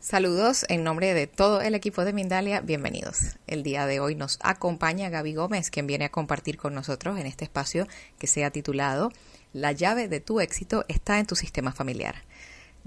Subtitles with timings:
[0.00, 3.36] Saludos en nombre de todo el equipo de Mindalia, bienvenidos.
[3.46, 7.26] El día de hoy nos acompaña Gaby Gómez, quien viene a compartir con nosotros en
[7.26, 7.86] este espacio
[8.18, 9.12] que se ha titulado
[9.52, 12.22] La llave de tu éxito está en tu sistema familiar.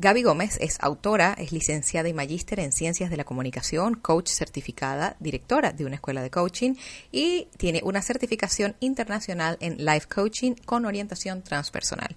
[0.01, 5.15] Gaby Gómez es autora, es licenciada y magíster en Ciencias de la Comunicación, coach certificada,
[5.19, 6.73] directora de una escuela de coaching
[7.11, 12.15] y tiene una certificación internacional en Life Coaching con orientación transpersonal.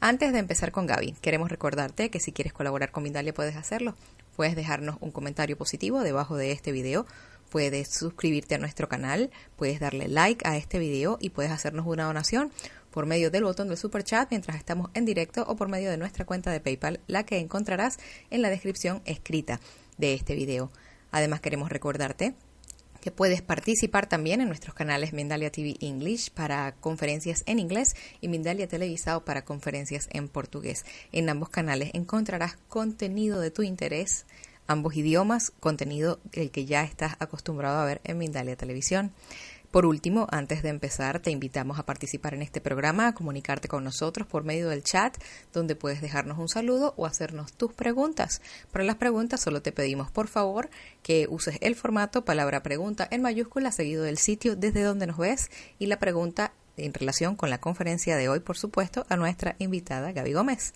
[0.00, 3.94] Antes de empezar con Gaby, queremos recordarte que si quieres colaborar con Mindalia puedes hacerlo.
[4.34, 7.06] Puedes dejarnos un comentario positivo debajo de este video,
[7.48, 12.06] puedes suscribirte a nuestro canal, puedes darle like a este video y puedes hacernos una
[12.06, 12.50] donación
[12.90, 15.96] por medio del botón de super chat mientras estamos en directo o por medio de
[15.96, 17.98] nuestra cuenta de PayPal, la que encontrarás
[18.30, 19.60] en la descripción escrita
[19.98, 20.70] de este video.
[21.10, 22.34] Además queremos recordarte
[23.00, 28.28] que puedes participar también en nuestros canales Mindalia TV English para conferencias en inglés y
[28.28, 30.84] Mindalia Televisado para conferencias en portugués.
[31.12, 34.26] En ambos canales encontrarás contenido de tu interés,
[34.66, 39.12] ambos idiomas, contenido el que ya estás acostumbrado a ver en Mindalia Televisión.
[39.70, 43.84] Por último, antes de empezar, te invitamos a participar en este programa, a comunicarte con
[43.84, 45.16] nosotros por medio del chat,
[45.52, 48.42] donde puedes dejarnos un saludo o hacernos tus preguntas.
[48.72, 50.70] Para las preguntas solo te pedimos, por favor,
[51.04, 55.50] que uses el formato palabra pregunta en mayúscula seguido del sitio desde donde nos ves
[55.78, 60.10] y la pregunta en relación con la conferencia de hoy, por supuesto, a nuestra invitada
[60.10, 60.74] Gaby Gómez.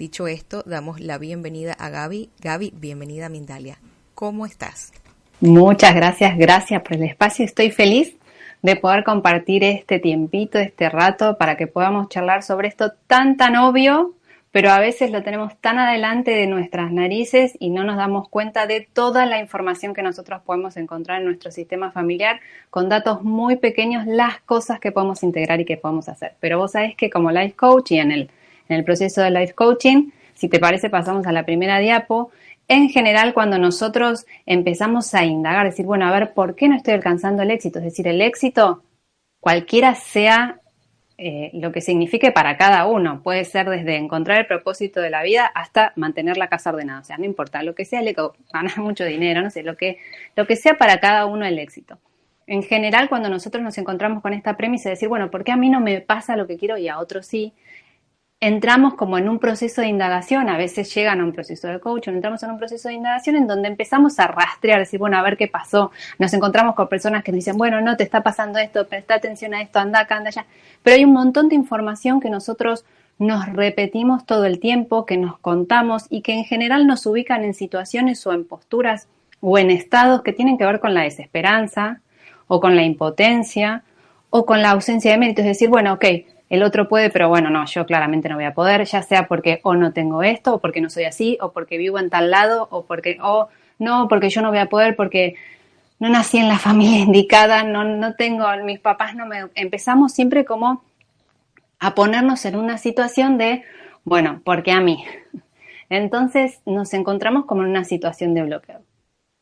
[0.00, 2.30] Dicho esto, damos la bienvenida a Gaby.
[2.40, 3.78] Gaby, bienvenida a Mindalia.
[4.16, 4.92] ¿Cómo estás?
[5.40, 7.44] Muchas gracias, gracias por el espacio.
[7.44, 8.16] Estoy feliz
[8.62, 13.56] de poder compartir este tiempito, este rato, para que podamos charlar sobre esto tan, tan
[13.56, 14.14] obvio,
[14.52, 18.66] pero a veces lo tenemos tan adelante de nuestras narices y no nos damos cuenta
[18.66, 22.38] de toda la información que nosotros podemos encontrar en nuestro sistema familiar
[22.68, 26.34] con datos muy pequeños, las cosas que podemos integrar y que podemos hacer.
[26.38, 28.30] Pero vos sabés que como life coach y en el,
[28.68, 32.30] en el proceso de life coaching, si te parece pasamos a la primera diapo,
[32.68, 36.94] en general cuando nosotros empezamos a indagar, decir, bueno, a ver, ¿por qué no estoy
[36.94, 37.78] alcanzando el éxito?
[37.78, 38.82] Es decir, el éxito,
[39.40, 40.60] cualquiera sea
[41.18, 45.22] eh, lo que signifique para cada uno, puede ser desde encontrar el propósito de la
[45.22, 48.02] vida hasta mantener la casa ordenada, o sea, no importa, lo que sea,
[48.52, 49.98] ganar mucho dinero, no sé, lo que,
[50.34, 51.98] lo que sea para cada uno el éxito.
[52.46, 55.56] En general, cuando nosotros nos encontramos con esta premisa de decir, bueno, ¿por qué a
[55.56, 57.52] mí no me pasa lo que quiero y a otros sí?
[58.42, 62.14] Entramos como en un proceso de indagación, a veces llegan a un proceso de coaching,
[62.14, 65.36] entramos en un proceso de indagación en donde empezamos a rastrear, decir, bueno, a ver
[65.36, 65.92] qué pasó.
[66.18, 69.54] Nos encontramos con personas que nos dicen, bueno, no, te está pasando esto, presta atención
[69.54, 70.46] a esto, anda acá, anda allá.
[70.82, 72.84] Pero hay un montón de información que nosotros
[73.16, 77.54] nos repetimos todo el tiempo, que nos contamos y que en general nos ubican en
[77.54, 79.06] situaciones o en posturas
[79.40, 82.00] o en estados que tienen que ver con la desesperanza
[82.48, 83.84] o con la impotencia
[84.30, 85.42] o con la ausencia de mérito.
[85.42, 86.04] Es decir, bueno, ok,
[86.52, 89.60] el otro puede, pero bueno, no, yo claramente no voy a poder, ya sea porque
[89.62, 92.68] o no tengo esto, o porque no soy así, o porque vivo en tal lado,
[92.70, 93.48] o porque, o
[93.78, 95.36] no, porque yo no voy a poder, porque
[95.98, 99.46] no nací en la familia indicada, no, no tengo, mis papás no me...
[99.54, 100.84] Empezamos siempre como
[101.78, 103.62] a ponernos en una situación de,
[104.04, 105.02] bueno, porque a mí.
[105.88, 108.82] Entonces nos encontramos como en una situación de bloqueo.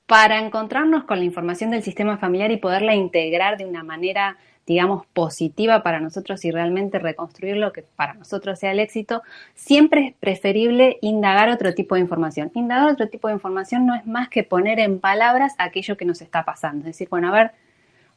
[0.06, 4.36] Para encontrarnos con la información del sistema familiar y poderla integrar de una manera
[4.70, 9.20] digamos, positiva para nosotros y realmente reconstruir lo que para nosotros sea el éxito,
[9.56, 12.52] siempre es preferible indagar otro tipo de información.
[12.54, 16.22] Indagar otro tipo de información no es más que poner en palabras aquello que nos
[16.22, 16.82] está pasando.
[16.82, 17.50] Es decir, bueno, a ver,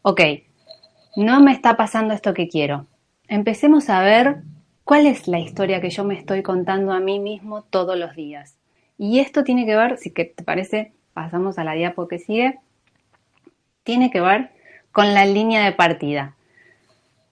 [0.03, 0.21] ok,
[1.15, 2.85] no me está pasando esto que quiero.
[3.27, 4.43] Empecemos a ver
[4.83, 8.59] cuál es la historia que yo me estoy contando a mí mismo todos los días.
[8.99, 12.59] Y esto tiene que ver, si que te parece, pasamos a la diapo que sigue,
[13.83, 14.51] tiene que ver
[14.91, 16.35] con la línea de partida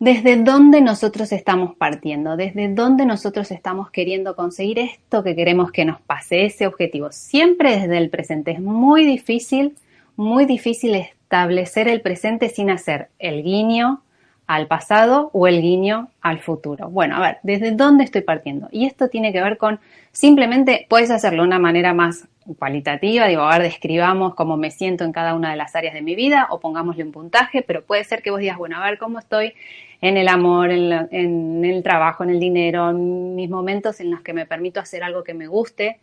[0.01, 5.85] desde dónde nosotros estamos partiendo, desde dónde nosotros estamos queriendo conseguir esto que queremos que
[5.85, 7.11] nos pase, ese objetivo.
[7.11, 8.49] Siempre desde el presente.
[8.49, 9.75] Es muy difícil,
[10.15, 14.01] muy difícil establecer el presente sin hacer el guiño
[14.47, 16.89] al pasado o el guiño al futuro.
[16.89, 18.69] Bueno, a ver, ¿desde dónde estoy partiendo?
[18.71, 19.79] Y esto tiene que ver con
[20.11, 22.27] simplemente, puedes hacerlo de una manera más
[22.57, 26.01] cualitativa, digo, a ver, describamos cómo me siento en cada una de las áreas de
[26.01, 28.97] mi vida o pongámosle un puntaje, pero puede ser que vos digas, bueno, a ver,
[28.97, 29.53] ¿cómo estoy
[30.01, 34.33] en el amor, en, el trabajo, en el dinero, en mis momentos en los que
[34.33, 35.99] me permito hacer algo que me guste,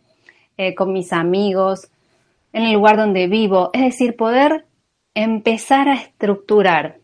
[0.56, 1.90] eh, con mis amigos,
[2.52, 3.70] en el lugar donde vivo?
[3.72, 4.64] Es decir, poder
[5.14, 6.98] empezar a estructurar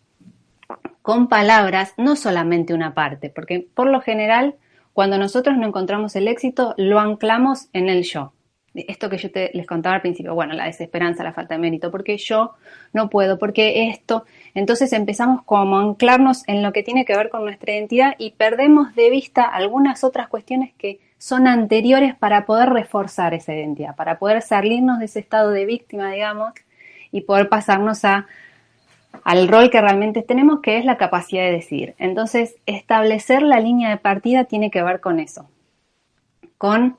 [1.03, 4.55] con palabras no solamente una parte, porque por lo general
[4.93, 8.33] cuando nosotros no encontramos el éxito lo anclamos en el yo
[8.75, 11.91] esto que yo te, les contaba al principio, bueno, la desesperanza, la falta de mérito,
[11.91, 12.55] porque yo
[12.93, 14.25] no puedo, porque esto.
[14.55, 18.33] Entonces empezamos como a anclarnos en lo que tiene que ver con nuestra identidad y
[18.33, 24.19] perdemos de vista algunas otras cuestiones que son anteriores para poder reforzar esa identidad, para
[24.19, 26.53] poder salirnos de ese estado de víctima, digamos,
[27.13, 28.27] y poder pasarnos a,
[29.23, 31.95] al rol que realmente tenemos, que es la capacidad de decidir.
[31.99, 35.49] Entonces, establecer la línea de partida tiene que ver con eso,
[36.59, 36.99] con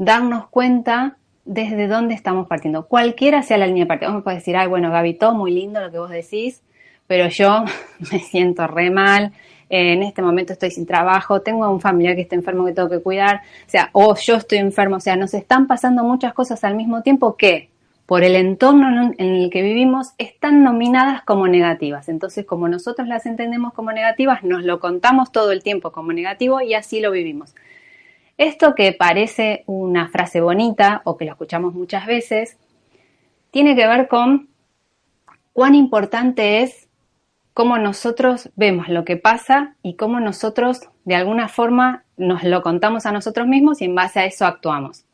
[0.00, 2.86] darnos cuenta desde dónde estamos partiendo.
[2.86, 4.08] Cualquiera sea la línea de partida.
[4.08, 6.62] Vos me puedes decir, ay, bueno, Gaby, todo muy lindo lo que vos decís,
[7.06, 7.64] pero yo
[8.10, 9.32] me siento re mal,
[9.68, 12.88] en este momento estoy sin trabajo, tengo a un familiar que está enfermo que tengo
[12.88, 16.64] que cuidar, o sea, o yo estoy enfermo, o sea, nos están pasando muchas cosas
[16.64, 17.68] al mismo tiempo que
[18.06, 22.08] por el entorno en el que vivimos están nominadas como negativas.
[22.08, 26.60] Entonces, como nosotros las entendemos como negativas, nos lo contamos todo el tiempo como negativo
[26.60, 27.54] y así lo vivimos.
[28.40, 32.56] Esto que parece una frase bonita o que lo escuchamos muchas veces,
[33.50, 34.48] tiene que ver con
[35.52, 36.88] cuán importante es
[37.52, 43.04] cómo nosotros vemos lo que pasa y cómo nosotros de alguna forma nos lo contamos
[43.04, 45.04] a nosotros mismos y en base a eso actuamos.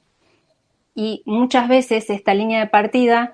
[0.94, 3.32] Y muchas veces esta línea de partida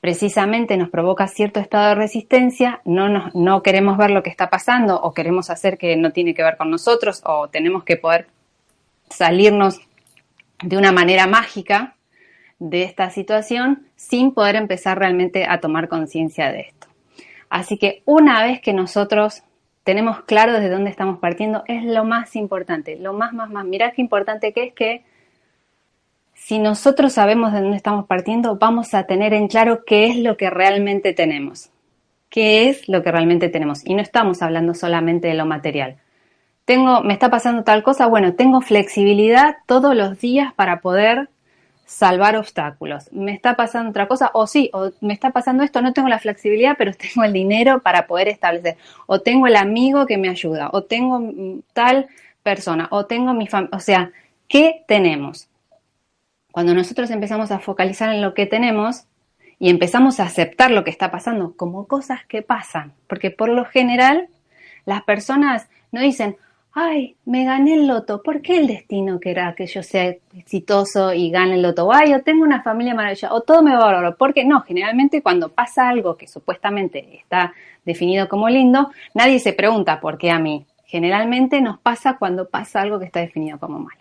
[0.00, 5.02] precisamente nos provoca cierto estado de resistencia, no, no queremos ver lo que está pasando
[5.02, 8.28] o queremos hacer que no tiene que ver con nosotros o tenemos que poder
[9.10, 9.80] salirnos
[10.62, 11.96] de una manera mágica
[12.58, 16.86] de esta situación sin poder empezar realmente a tomar conciencia de esto.
[17.50, 19.42] Así que una vez que nosotros
[19.84, 23.64] tenemos claro desde dónde estamos partiendo, es lo más importante, lo más, más, más.
[23.64, 25.04] Mirá qué importante que es que
[26.32, 30.36] si nosotros sabemos de dónde estamos partiendo, vamos a tener en claro qué es lo
[30.36, 31.70] que realmente tenemos.
[32.30, 33.86] ¿Qué es lo que realmente tenemos?
[33.86, 35.98] Y no estamos hablando solamente de lo material
[36.64, 41.28] tengo, me está pasando tal cosa, bueno, tengo flexibilidad todos los días para poder
[41.84, 43.12] salvar obstáculos.
[43.12, 46.18] Me está pasando otra cosa, o sí, o me está pasando esto, no tengo la
[46.18, 48.76] flexibilidad, pero tengo el dinero para poder establecer,
[49.06, 51.20] o tengo el amigo que me ayuda, o tengo
[51.72, 52.08] tal
[52.42, 54.12] persona, o tengo mi familia, o sea,
[54.48, 55.48] ¿qué tenemos?
[56.52, 59.04] Cuando nosotros empezamos a focalizar en lo que tenemos
[59.58, 63.64] y empezamos a aceptar lo que está pasando como cosas que pasan, porque por lo
[63.64, 64.28] general
[64.84, 66.36] las personas no dicen,
[66.74, 71.14] ay, me gané el loto, ¿por qué el destino que era que yo sea exitoso
[71.14, 71.90] y gane el loto?
[71.92, 74.16] Ay, yo tengo una familia maravillosa, o todo me va a valor.
[74.18, 77.54] Porque no, generalmente cuando pasa algo que supuestamente está
[77.84, 80.66] definido como lindo, nadie se pregunta por qué a mí.
[80.84, 83.96] Generalmente nos pasa cuando pasa algo que está definido como mal.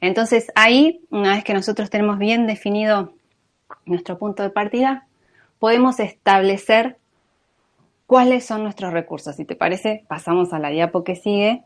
[0.00, 3.14] Entonces ahí, una vez que nosotros tenemos bien definido
[3.84, 5.08] nuestro punto de partida,
[5.58, 6.98] podemos establecer
[8.06, 9.34] cuáles son nuestros recursos.
[9.34, 11.64] Si te parece, pasamos a la diapo que sigue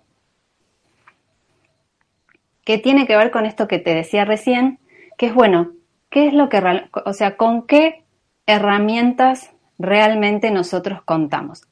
[2.71, 4.79] que tiene que ver con esto que te decía recién,
[5.19, 5.73] que es bueno,
[6.09, 6.63] ¿qué es lo que,
[7.05, 8.05] o sea, con qué
[8.47, 11.65] herramientas realmente nosotros contamos?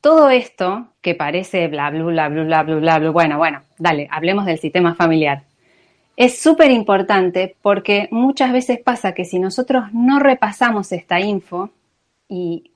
[0.00, 4.46] Todo esto que parece bla, bla, bla, bla, bla, bla, bla, bueno, bueno, dale, hablemos
[4.46, 5.42] del sistema familiar.
[6.16, 11.70] Es súper importante porque muchas veces pasa que si nosotros no repasamos esta info
[12.28, 12.70] y,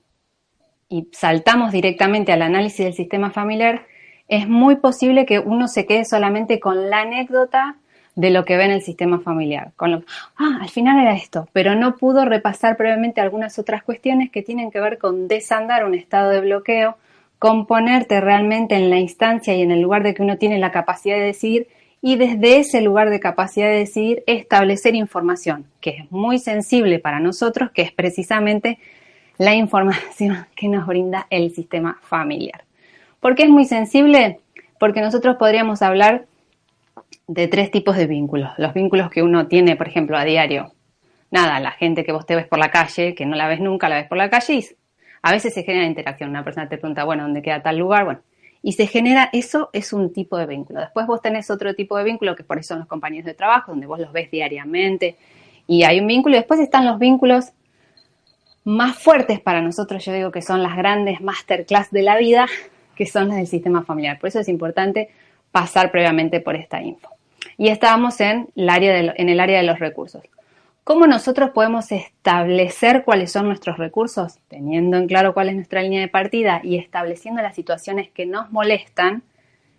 [0.89, 3.85] y saltamos directamente al análisis del sistema familiar,
[4.27, 7.77] es muy posible que uno se quede solamente con la anécdota
[8.15, 9.71] de lo que ve en el sistema familiar.
[9.75, 10.03] Con lo,
[10.37, 14.71] ah, al final era esto, pero no pudo repasar previamente algunas otras cuestiones que tienen
[14.71, 16.97] que ver con desandar un estado de bloqueo,
[17.37, 20.71] con ponerte realmente en la instancia y en el lugar de que uno tiene la
[20.71, 21.67] capacidad de decidir
[22.01, 27.19] y desde ese lugar de capacidad de decidir establecer información, que es muy sensible para
[27.19, 28.79] nosotros, que es precisamente
[29.37, 32.66] la información que nos brinda el sistema familiar.
[33.19, 34.39] ¿Por qué es muy sensible?
[34.79, 36.25] Porque nosotros podríamos hablar
[37.27, 38.51] de tres tipos de vínculos.
[38.57, 40.73] Los vínculos que uno tiene, por ejemplo, a diario.
[41.29, 43.89] Nada, la gente que vos te ves por la calle, que no la ves nunca,
[43.89, 44.65] la ves por la calle y
[45.21, 46.29] a veces se genera interacción.
[46.29, 48.05] Una persona te pregunta, bueno, ¿dónde queda tal lugar?
[48.05, 48.21] Bueno,
[48.61, 50.79] y se genera, eso es un tipo de vínculo.
[50.79, 53.71] Después vos tenés otro tipo de vínculo, que por eso son los compañeros de trabajo,
[53.71, 55.17] donde vos los ves diariamente
[55.67, 56.35] y hay un vínculo.
[56.35, 57.51] Y después están los vínculos
[58.63, 62.47] más fuertes para nosotros, yo digo que son las grandes masterclass de la vida,
[62.97, 64.19] que son las del sistema familiar.
[64.19, 65.09] Por eso es importante
[65.51, 67.09] pasar previamente por esta info.
[67.57, 70.23] Y estábamos en el área de, en el área de los recursos.
[70.83, 74.39] ¿Cómo nosotros podemos establecer cuáles son nuestros recursos?
[74.47, 78.51] Teniendo en claro cuál es nuestra línea de partida y estableciendo las situaciones que nos
[78.51, 79.23] molestan,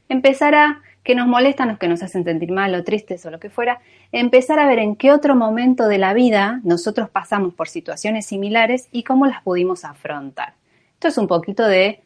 [0.08, 3.40] empezar a que nos molestan o que nos hacen sentir mal o tristes o lo
[3.40, 3.80] que fuera,
[4.12, 8.88] empezar a ver en qué otro momento de la vida nosotros pasamos por situaciones similares
[8.92, 10.52] y cómo las pudimos afrontar.
[10.92, 12.02] Esto es un poquito de,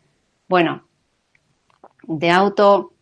[0.47, 0.85] bueno,
[2.04, 2.92] de autoconocimiento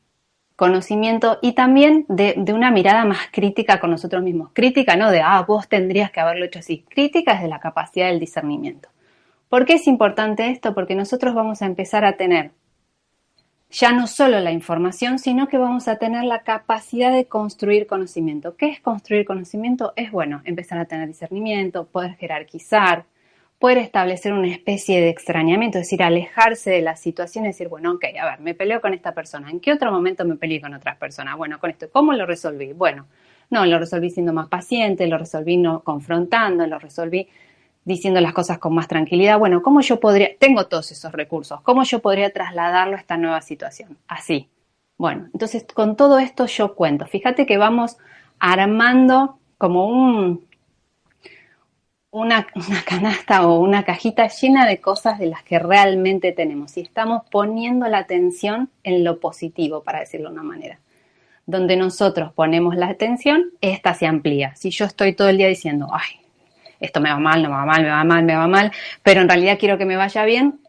[0.61, 4.51] conocimiento y también de, de, una mirada más crítica con nosotros mismos.
[4.53, 6.85] Crítica no de, ah, vos tendrías que haberlo hecho así.
[6.87, 8.91] Crítica es de la capacidad del discernimiento.
[9.49, 10.75] ¿Por qué es importante esto?
[10.75, 12.51] Porque nosotros vamos a empezar a tener
[13.71, 18.55] ya no solo la información, sino que vamos a tener la capacidad de construir conocimiento.
[18.57, 19.95] ¿Qué es construir conocimiento?
[19.97, 23.07] Es bueno, empezar a tener discernimiento, poder jerarquizar,
[23.61, 28.05] poder establecer una especie de extrañamiento, es decir, alejarse de la situación decir, bueno, ok,
[28.19, 30.97] a ver, me peleo con esta persona, ¿en qué otro momento me peleé con otras
[30.97, 31.37] personas?
[31.37, 32.73] Bueno, con esto, ¿cómo lo resolví?
[32.73, 33.07] Bueno,
[33.51, 37.29] no, lo resolví siendo más paciente, lo resolví no confrontando, lo resolví
[37.85, 39.39] diciendo las cosas con más tranquilidad.
[39.39, 43.43] Bueno, ¿cómo yo podría, tengo todos esos recursos, ¿cómo yo podría trasladarlo a esta nueva
[43.43, 43.99] situación?
[44.09, 44.49] Así.
[44.97, 47.05] Bueno, entonces con todo esto yo cuento.
[47.05, 47.99] Fíjate que vamos
[48.39, 50.47] armando como un,
[52.11, 52.47] una,
[52.87, 57.87] canasta o una cajita llena de cosas de las que realmente tenemos y estamos poniendo
[57.89, 60.79] la atención en lo positivo, para decirlo de una manera.
[61.47, 64.55] Donde nosotros ponemos la atención, esta se amplía.
[64.57, 66.21] Si yo estoy todo el día diciendo, ay,
[66.81, 69.21] esto me va mal, no me va mal, me va mal, me va mal, pero
[69.21, 70.61] en realidad quiero que me vaya bien,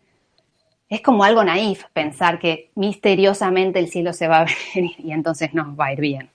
[0.90, 4.46] es como algo naif pensar que misteriosamente el cielo se va a
[4.76, 6.30] venir y entonces nos va a ir bien.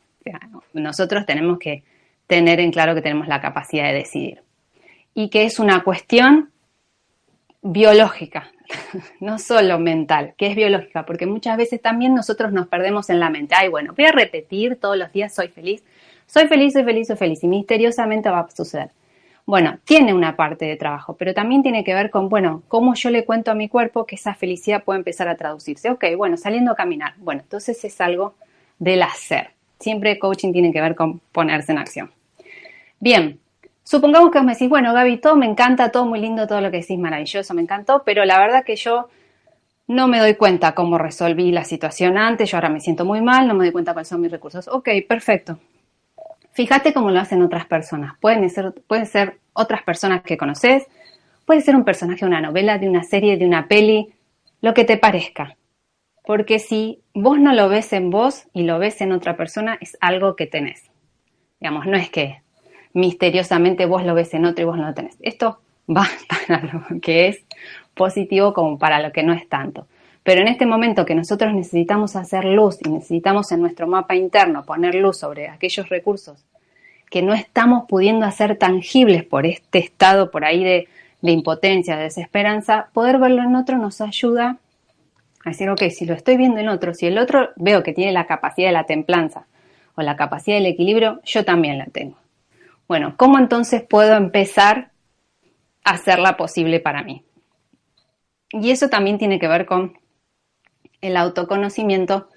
[0.72, 1.84] nosotros tenemos que
[2.26, 4.45] tener en claro que tenemos la capacidad de decidir
[5.16, 6.50] y que es una cuestión
[7.62, 8.52] biológica,
[9.20, 13.30] no solo mental, que es biológica, porque muchas veces también nosotros nos perdemos en la
[13.30, 13.54] mente.
[13.56, 15.82] Ay, bueno, voy a repetir todos los días, soy feliz,
[16.26, 18.90] soy feliz, soy feliz, soy feliz, y misteriosamente va a suceder.
[19.46, 23.08] Bueno, tiene una parte de trabajo, pero también tiene que ver con, bueno, cómo yo
[23.08, 25.88] le cuento a mi cuerpo que esa felicidad puede empezar a traducirse.
[25.88, 27.14] Ok, bueno, saliendo a caminar.
[27.16, 28.34] Bueno, entonces es algo
[28.78, 29.52] del hacer.
[29.80, 32.10] Siempre coaching tiene que ver con ponerse en acción.
[33.00, 33.40] Bien,
[33.88, 36.78] Supongamos que me decís, bueno, Gaby, todo me encanta, todo muy lindo, todo lo que
[36.78, 39.08] decís maravilloso, me encantó, pero la verdad que yo
[39.86, 43.46] no me doy cuenta cómo resolví la situación antes, yo ahora me siento muy mal,
[43.46, 44.66] no me doy cuenta cuáles son mis recursos.
[44.66, 45.60] Ok, perfecto.
[46.50, 48.18] Fíjate cómo lo hacen otras personas.
[48.18, 50.88] Pueden ser, pueden ser otras personas que conoces,
[51.44, 54.12] puede ser un personaje de una novela, de una serie, de una peli,
[54.62, 55.56] lo que te parezca.
[56.24, 59.96] Porque si vos no lo ves en vos y lo ves en otra persona, es
[60.00, 60.90] algo que tenés.
[61.60, 62.42] Digamos, no es que
[62.96, 65.16] misteriosamente vos lo ves en otro y vos no lo tenés.
[65.20, 67.44] Esto va para lo que es
[67.94, 69.86] positivo como para lo que no es tanto.
[70.22, 74.64] Pero en este momento que nosotros necesitamos hacer luz y necesitamos en nuestro mapa interno
[74.64, 76.44] poner luz sobre aquellos recursos
[77.10, 80.88] que no estamos pudiendo hacer tangibles por este estado por ahí de,
[81.20, 84.58] impotencia, de desesperanza, poder verlo en otro nos ayuda
[85.44, 88.12] a decir, ok, si lo estoy viendo en otro, si el otro veo que tiene
[88.12, 89.46] la capacidad de la templanza
[89.94, 92.16] o la capacidad del equilibrio, yo también la tengo.
[92.88, 94.90] Bueno, ¿cómo entonces puedo empezar
[95.84, 97.24] a hacerla posible para mí?
[98.50, 99.98] Y eso también tiene que ver con
[101.00, 102.28] el autoconocimiento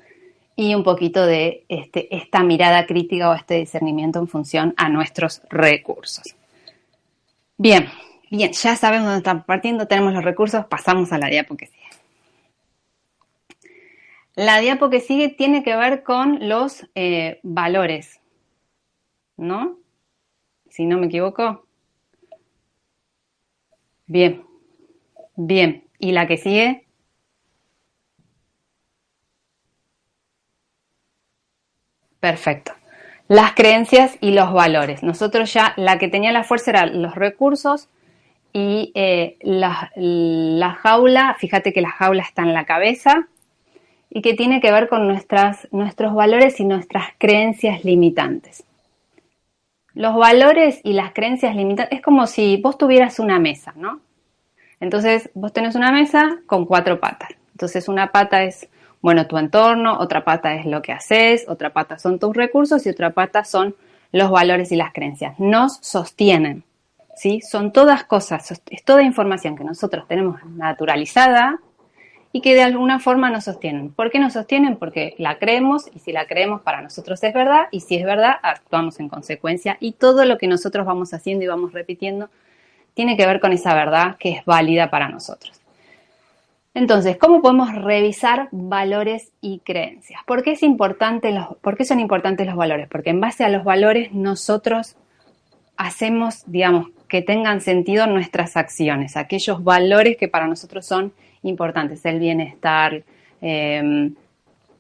[0.56, 5.42] y un poquito de este, esta mirada crítica o este discernimiento en función a nuestros
[5.50, 6.36] recursos.
[7.58, 7.88] Bien,
[8.30, 11.80] bien, ya sabemos dónde estamos partiendo, tenemos los recursos, pasamos a la diapo que sigue.
[14.36, 18.20] La diapo que sigue tiene que ver con los eh, valores,
[19.38, 19.78] ¿no?
[20.80, 21.66] Si no me equivoco.
[24.08, 24.46] Bien,
[25.36, 25.84] bien.
[26.00, 26.88] ¿Y la que sigue?
[32.22, 32.72] Perfecto.
[33.28, 35.04] Las creencias y los valores.
[35.04, 37.90] Nosotros ya, la que tenía la fuerza eran los recursos
[38.54, 43.28] y eh, la, la, jaula, fíjate que la jaula está en la cabeza
[44.10, 48.64] y que tiene que ver con nuestras, nuestros valores y nuestras creencias limitantes.
[49.94, 54.02] Los valores y las creencias limitantes es como si vos tuvieras una mesa, ¿no?
[54.80, 57.30] Entonces, vos tenés una mesa con cuatro patas.
[57.52, 58.70] Entonces, una pata es,
[59.02, 62.90] bueno, tu entorno, otra pata es lo que haces, otra pata son tus recursos y
[62.90, 63.76] otra pata son
[64.12, 65.38] los valores y las creencias.
[65.40, 66.64] Nos sostienen,
[67.16, 67.42] ¿sí?
[67.42, 71.60] Son todas cosas, es toda información que nosotros tenemos naturalizada
[72.32, 73.92] y que de alguna forma nos sostienen.
[73.92, 74.76] ¿Por qué nos sostienen?
[74.78, 78.36] Porque la creemos y si la creemos para nosotros es verdad y si es verdad
[78.44, 82.30] actuamos en consecuencia y todo lo que nosotros vamos haciendo y vamos repitiendo
[82.94, 85.60] tiene que ver con esa verdad que es válida para nosotros.
[86.76, 90.22] Entonces, ¿cómo podemos revisar valores y creencias?
[90.26, 92.88] ¿Por qué, es importante los, ¿Por qué son importantes los valores?
[92.88, 94.96] Porque en base a los valores nosotros
[95.78, 102.20] hacemos, digamos, que tengan sentido nuestras acciones, aquellos valores que para nosotros son importantes, el
[102.20, 103.04] bienestar,
[103.42, 104.16] em,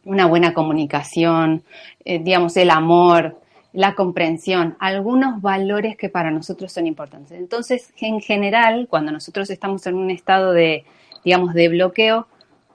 [0.05, 1.63] una buena comunicación,
[2.05, 3.39] eh, digamos, el amor,
[3.73, 7.37] la comprensión, algunos valores que para nosotros son importantes.
[7.37, 10.85] Entonces, en general, cuando nosotros estamos en un estado de,
[11.23, 12.27] digamos, de bloqueo,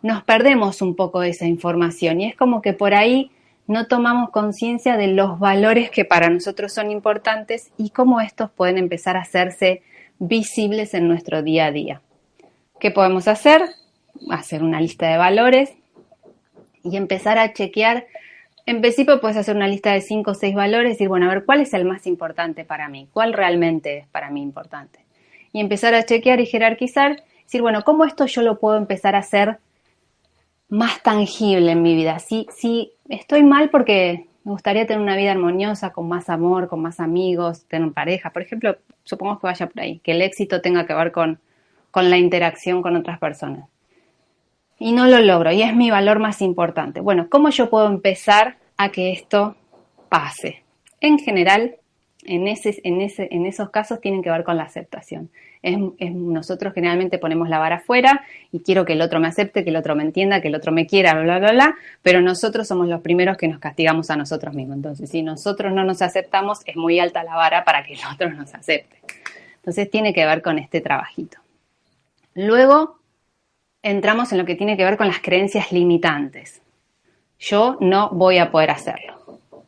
[0.02, 3.30] nos perdemos un poco de esa información y es como que por ahí
[3.66, 8.76] no tomamos conciencia de los valores que para nosotros son importantes y cómo estos pueden
[8.76, 9.82] empezar a hacerse
[10.18, 12.02] visibles en nuestro día a día.
[12.84, 13.62] ¿Qué podemos hacer?
[14.28, 15.72] Hacer una lista de valores
[16.82, 18.06] y empezar a chequear.
[18.66, 21.32] En principio puedes hacer una lista de 5 o 6 valores y decir, bueno, a
[21.32, 23.08] ver, ¿cuál es el más importante para mí?
[23.10, 24.98] ¿Cuál realmente es para mí importante?
[25.54, 29.20] Y empezar a chequear y jerarquizar, decir, bueno, ¿cómo esto yo lo puedo empezar a
[29.20, 29.56] hacer
[30.68, 32.18] más tangible en mi vida?
[32.18, 36.82] Si, si estoy mal porque me gustaría tener una vida armoniosa, con más amor, con
[36.82, 40.84] más amigos, tener pareja, por ejemplo, supongamos que vaya por ahí, que el éxito tenga
[40.84, 41.40] que ver con,
[41.94, 43.68] con la interacción con otras personas.
[44.80, 46.98] Y no lo logro, y es mi valor más importante.
[46.98, 49.54] Bueno, ¿cómo yo puedo empezar a que esto
[50.08, 50.64] pase?
[51.00, 51.76] En general,
[52.24, 55.30] en, ese, en, ese, en esos casos tienen que ver con la aceptación.
[55.62, 55.78] Es,
[56.10, 59.76] nosotros generalmente ponemos la vara afuera y quiero que el otro me acepte, que el
[59.76, 63.02] otro me entienda, que el otro me quiera, bla, bla, bla, pero nosotros somos los
[63.02, 64.78] primeros que nos castigamos a nosotros mismos.
[64.78, 68.30] Entonces, si nosotros no nos aceptamos, es muy alta la vara para que el otro
[68.30, 68.96] nos acepte.
[69.58, 71.43] Entonces, tiene que ver con este trabajito.
[72.34, 72.98] Luego
[73.82, 76.62] entramos en lo que tiene que ver con las creencias limitantes.
[77.38, 79.14] Yo no voy a poder hacerlo.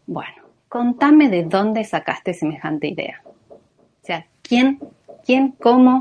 [0.07, 3.23] Bueno, contame de dónde sacaste semejante idea.
[3.51, 4.81] O sea, ¿quién,
[5.25, 6.01] quién, cómo,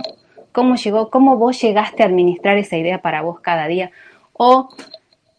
[0.52, 3.92] cómo llegó, cómo vos llegaste a administrar esa idea para vos cada día?
[4.34, 4.70] O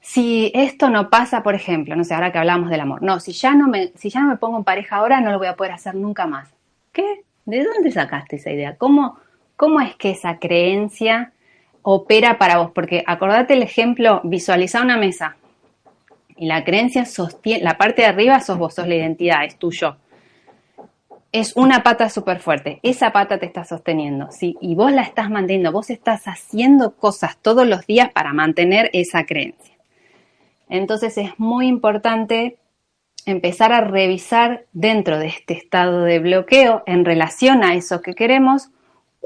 [0.00, 3.32] si esto no pasa, por ejemplo, no sé, ahora que hablamos del amor, no, si
[3.32, 5.56] ya no me, si ya no me pongo en pareja ahora, no lo voy a
[5.56, 6.48] poder hacer nunca más.
[6.92, 7.24] ¿Qué?
[7.44, 8.76] ¿De dónde sacaste esa idea?
[8.76, 9.18] ¿Cómo,
[9.56, 11.32] ¿Cómo es que esa creencia
[11.82, 12.70] opera para vos?
[12.74, 15.36] Porque acordate el ejemplo, visualiza una mesa
[16.36, 19.96] y la creencia sostiene, la parte de arriba sos vos, sos la identidad, es tuyo.
[21.32, 24.56] Es una pata súper fuerte, esa pata te está sosteniendo, ¿sí?
[24.60, 29.24] Y vos la estás manteniendo, vos estás haciendo cosas todos los días para mantener esa
[29.24, 29.74] creencia.
[30.68, 32.58] Entonces es muy importante
[33.24, 38.70] empezar a revisar dentro de este estado de bloqueo en relación a eso que queremos,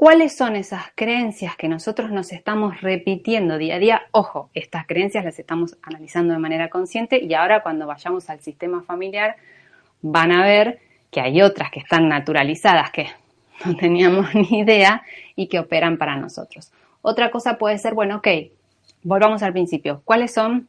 [0.01, 4.01] cuáles son esas creencias que nosotros nos estamos repitiendo día a día.
[4.09, 8.81] Ojo, estas creencias las estamos analizando de manera consciente y ahora cuando vayamos al sistema
[8.81, 9.35] familiar
[10.01, 10.79] van a ver
[11.11, 13.09] que hay otras que están naturalizadas que
[13.65, 15.03] no teníamos ni idea
[15.35, 16.71] y que operan para nosotros.
[17.03, 18.27] Otra cosa puede ser, bueno, ok,
[19.03, 20.01] volvamos al principio.
[20.03, 20.67] ¿Cuáles son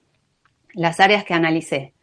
[0.75, 1.95] las áreas que analicé?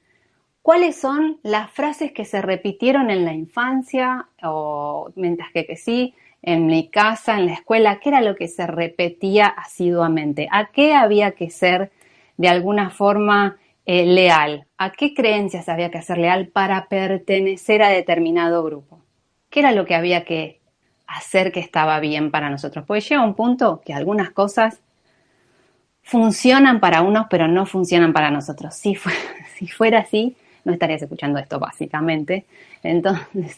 [0.63, 6.15] ¿Cuáles son las frases que se repitieron en la infancia o mientras que, que sí?
[6.41, 10.93] En mi casa, en la escuela, qué era lo que se repetía asiduamente, a qué
[10.93, 11.91] había que ser
[12.37, 17.89] de alguna forma eh, leal, a qué creencias había que ser leal para pertenecer a
[17.89, 19.01] determinado grupo,
[19.49, 20.59] qué era lo que había que
[21.07, 22.85] hacer que estaba bien para nosotros.
[22.85, 24.79] Pues llega un punto que algunas cosas
[26.03, 28.75] funcionan para unos, pero no funcionan para nosotros.
[28.75, 28.95] Si,
[29.57, 32.45] si fuera así, no estarías escuchando esto básicamente.
[32.83, 33.57] Entonces,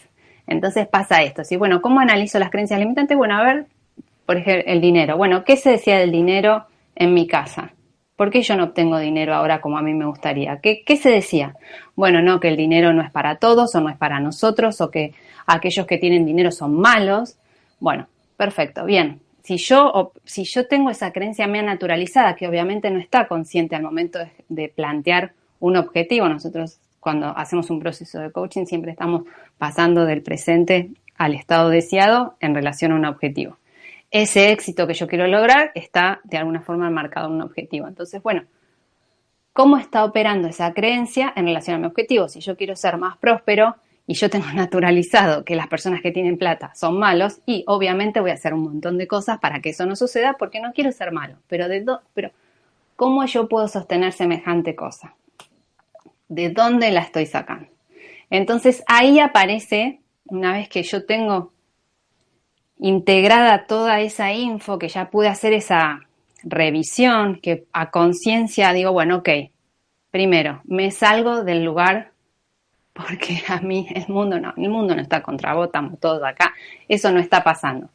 [0.52, 1.56] entonces pasa esto, ¿sí?
[1.56, 3.18] Bueno, ¿cómo analizo las creencias limitantes?
[3.18, 3.68] Bueno, a ver,
[4.26, 5.16] por ejemplo, el dinero.
[5.18, 7.74] Bueno, ¿qué se decía del dinero en mi casa?
[8.18, 10.60] ¿Por qué yo no obtengo dinero ahora como a mí me gustaría?
[10.62, 11.56] ¿Qué, ¿Qué, se decía?
[11.96, 14.92] Bueno, no, que el dinero no es para todos o no es para nosotros o
[14.92, 15.14] que
[15.48, 17.38] aquellos que tienen dinero son malos.
[17.80, 19.22] Bueno, perfecto, bien.
[19.44, 23.84] Si yo, si yo tengo esa creencia mía naturalizada, que obviamente no está consciente al
[23.84, 29.24] momento de, de plantear un objetivo, nosotros cuando hacemos un proceso de coaching siempre estamos
[29.58, 33.58] pasando del presente al estado deseado en relación a un objetivo.
[34.12, 37.88] Ese éxito que yo quiero lograr está de alguna forma marcado en un objetivo.
[37.88, 38.44] Entonces, bueno,
[39.52, 42.30] ¿cómo está operando esa creencia en relación a mi objetivo?
[42.30, 46.38] Si yo quiero ser más próspero y yo tengo naturalizado que las personas que tienen
[46.38, 49.86] plata son malos y obviamente voy a hacer un montón de cosas para que eso
[49.88, 51.38] no suceda porque no quiero ser malo.
[51.48, 51.84] Pero, de
[52.14, 52.30] pero
[52.96, 55.16] ¿cómo yo puedo sostener semejante cosa?
[56.32, 57.68] De dónde la estoy sacando.
[58.30, 61.52] Entonces ahí aparece, una vez que yo tengo
[62.80, 66.00] integrada toda esa info, que ya pude hacer esa
[66.44, 69.30] revisión, que a conciencia digo, bueno, ok,
[70.10, 72.12] primero, me salgo del lugar
[72.94, 76.54] porque a mí el mundo no, el mundo no está contra vos, estamos todos acá,
[76.88, 77.90] eso no está pasando.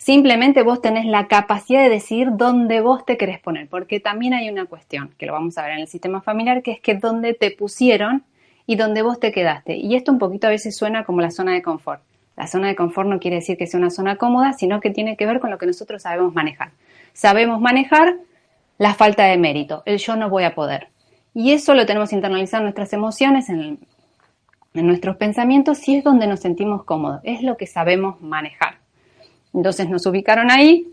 [0.00, 4.48] Simplemente vos tenés la capacidad de decidir dónde vos te querés poner, porque también hay
[4.48, 7.34] una cuestión, que lo vamos a ver en el sistema familiar, que es que dónde
[7.34, 8.24] te pusieron
[8.64, 9.76] y dónde vos te quedaste.
[9.76, 12.00] Y esto un poquito a veces suena como la zona de confort.
[12.34, 15.18] La zona de confort no quiere decir que sea una zona cómoda, sino que tiene
[15.18, 16.70] que ver con lo que nosotros sabemos manejar.
[17.12, 18.14] Sabemos manejar
[18.78, 20.88] la falta de mérito, el yo no voy a poder.
[21.34, 23.78] Y eso lo tenemos internalizado en nuestras emociones, en,
[24.72, 28.79] en nuestros pensamientos, y es donde nos sentimos cómodos, es lo que sabemos manejar.
[29.54, 30.86] Entonces nos ubicaron ahí,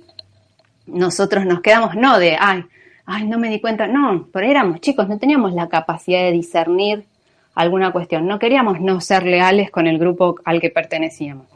[0.86, 2.66] nosotros nos quedamos no de, ay,
[3.06, 7.06] ay, no me di cuenta, no, pero éramos chicos, no teníamos la capacidad de discernir
[7.56, 8.28] alguna cuestión.
[8.28, 11.48] No queríamos no ser leales con el grupo al que pertenecíamos.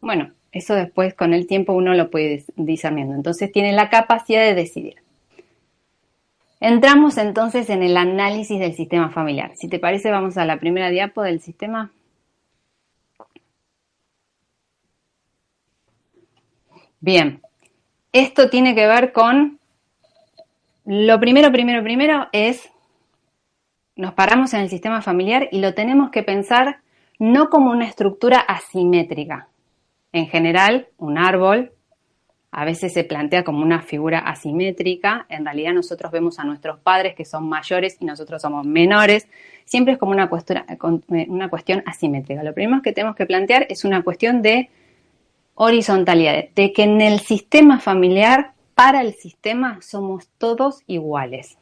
[0.00, 3.14] Bueno, eso después con el tiempo uno lo puede discerniendo.
[3.14, 4.96] Entonces tiene la capacidad de decidir.
[6.60, 9.52] Entramos entonces en el análisis del sistema familiar.
[9.54, 11.92] Si te parece, vamos a la primera diapo del sistema.
[17.06, 17.42] Bien,
[18.14, 19.58] esto tiene que ver con,
[20.86, 22.70] lo primero, primero, primero es,
[23.94, 26.78] nos paramos en el sistema familiar y lo tenemos que pensar
[27.18, 29.48] no como una estructura asimétrica.
[30.12, 31.72] En general, un árbol
[32.50, 37.14] a veces se plantea como una figura asimétrica, en realidad nosotros vemos a nuestros padres
[37.14, 39.28] que son mayores y nosotros somos menores,
[39.66, 40.64] siempre es como una cuestión,
[41.28, 42.42] una cuestión asimétrica.
[42.42, 44.70] Lo primero que tenemos que plantear es una cuestión de
[45.54, 51.58] horizontalidad, de que en el sistema familiar, para el sistema, somos todos iguales.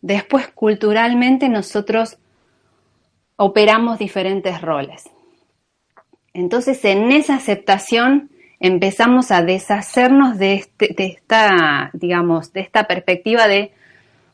[0.00, 2.18] Después, culturalmente, nosotros
[3.36, 5.10] operamos diferentes roles.
[6.32, 8.30] Entonces, en esa aceptación
[8.60, 13.72] empezamos a deshacernos de, este, de esta, digamos, de esta perspectiva de,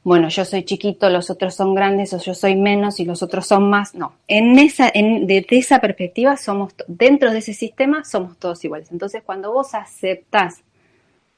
[0.05, 3.47] bueno, yo soy chiquito, los otros son grandes, o yo soy menos y los otros
[3.47, 3.95] son más.
[3.95, 8.91] No, en esa, desde esa perspectiva somos, dentro de ese sistema somos todos iguales.
[8.91, 10.65] Entonces, cuando vos aceptás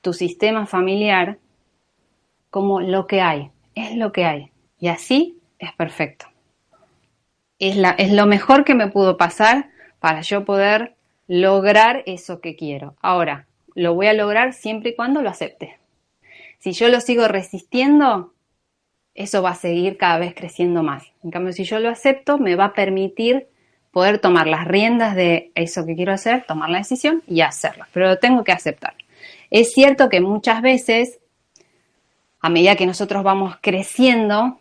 [0.00, 1.38] tu sistema familiar
[2.50, 4.50] como lo que hay, es lo que hay.
[4.78, 6.26] Y así es perfecto.
[7.58, 10.96] Es, la, es lo mejor que me pudo pasar para yo poder
[11.26, 12.96] lograr eso que quiero.
[13.00, 15.78] Ahora, lo voy a lograr siempre y cuando lo acepte.
[16.58, 18.33] Si yo lo sigo resistiendo,
[19.14, 21.04] eso va a seguir cada vez creciendo más.
[21.22, 23.48] En cambio, si yo lo acepto, me va a permitir
[23.92, 27.84] poder tomar las riendas de eso que quiero hacer, tomar la decisión y hacerlo.
[27.92, 28.94] Pero lo tengo que aceptar.
[29.50, 31.20] Es cierto que muchas veces,
[32.40, 34.58] a medida que nosotros vamos creciendo,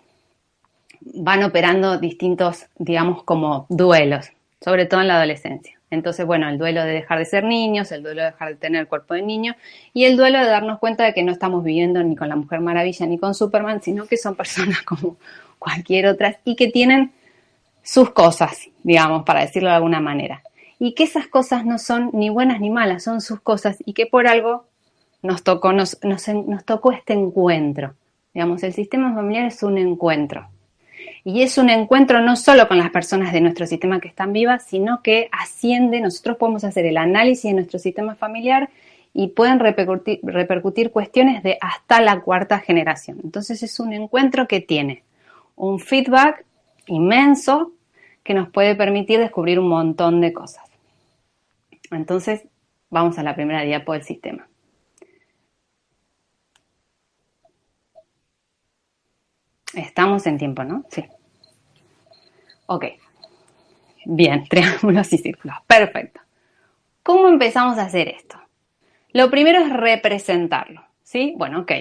[1.02, 4.32] van operando distintos, digamos, como duelos
[4.64, 5.80] sobre todo en la adolescencia.
[5.94, 8.82] Entonces, bueno, el duelo de dejar de ser niños, el duelo de dejar de tener
[8.82, 9.56] el cuerpo de niño
[9.94, 12.62] y el duelo de darnos cuenta de que no estamos viviendo ni con la Mujer
[12.62, 15.18] Maravilla ni con Superman, sino que son personas como
[15.60, 17.12] cualquier otra y que tienen
[17.84, 20.42] sus cosas, digamos, para decirlo de alguna manera.
[20.80, 24.08] Y que esas cosas no son ni buenas ni malas, son sus cosas y que
[24.08, 24.66] por algo
[25.22, 27.94] nos tocó, nos, nos, nos tocó este encuentro.
[28.34, 30.50] Digamos, el sistema familiar es un encuentro.
[31.26, 34.66] Y es un encuentro no solo con las personas de nuestro sistema que están vivas,
[34.68, 38.70] sino que asciende, nosotros podemos hacer el análisis de nuestro sistema familiar
[39.14, 43.20] y pueden repercutir, cuestiones de hasta la cuarta generación.
[43.24, 45.04] Entonces es un encuentro que tiene
[45.56, 46.46] un feedback
[46.88, 47.72] inmenso
[48.24, 50.64] que nos puede permitir descubrir un montón de cosas.
[51.92, 52.44] Entonces,
[52.90, 54.48] vamos a la primera diapo del sistema.
[59.74, 60.84] Estamos en tiempo, ¿no?
[60.90, 61.06] Sí.
[62.68, 62.86] Ok.
[64.06, 65.58] Bien, triángulos y círculos.
[65.68, 66.22] Perfecto.
[67.02, 68.38] ¿Cómo empezamos a hacer esto?
[69.12, 71.34] Lo primero es representarlo, ¿sí?
[71.38, 71.72] Bueno, ok.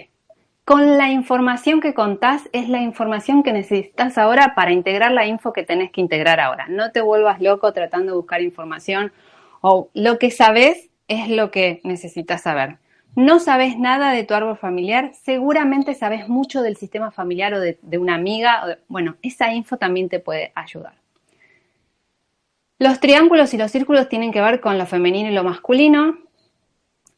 [0.64, 5.52] Con la información que contás es la información que necesitas ahora para integrar la info
[5.52, 6.66] que tenés que integrar ahora.
[6.68, 9.12] No te vuelvas loco tratando de buscar información
[9.60, 12.78] o lo que sabes es lo que necesitas saber
[13.14, 17.78] no sabes nada de tu árbol familiar, seguramente sabes mucho del sistema familiar o de,
[17.98, 18.78] una amiga.
[18.88, 20.94] bueno, esa info también te puede ayudar.
[22.78, 26.18] Los triángulos y los círculos tienen que ver con lo femenino y lo masculino,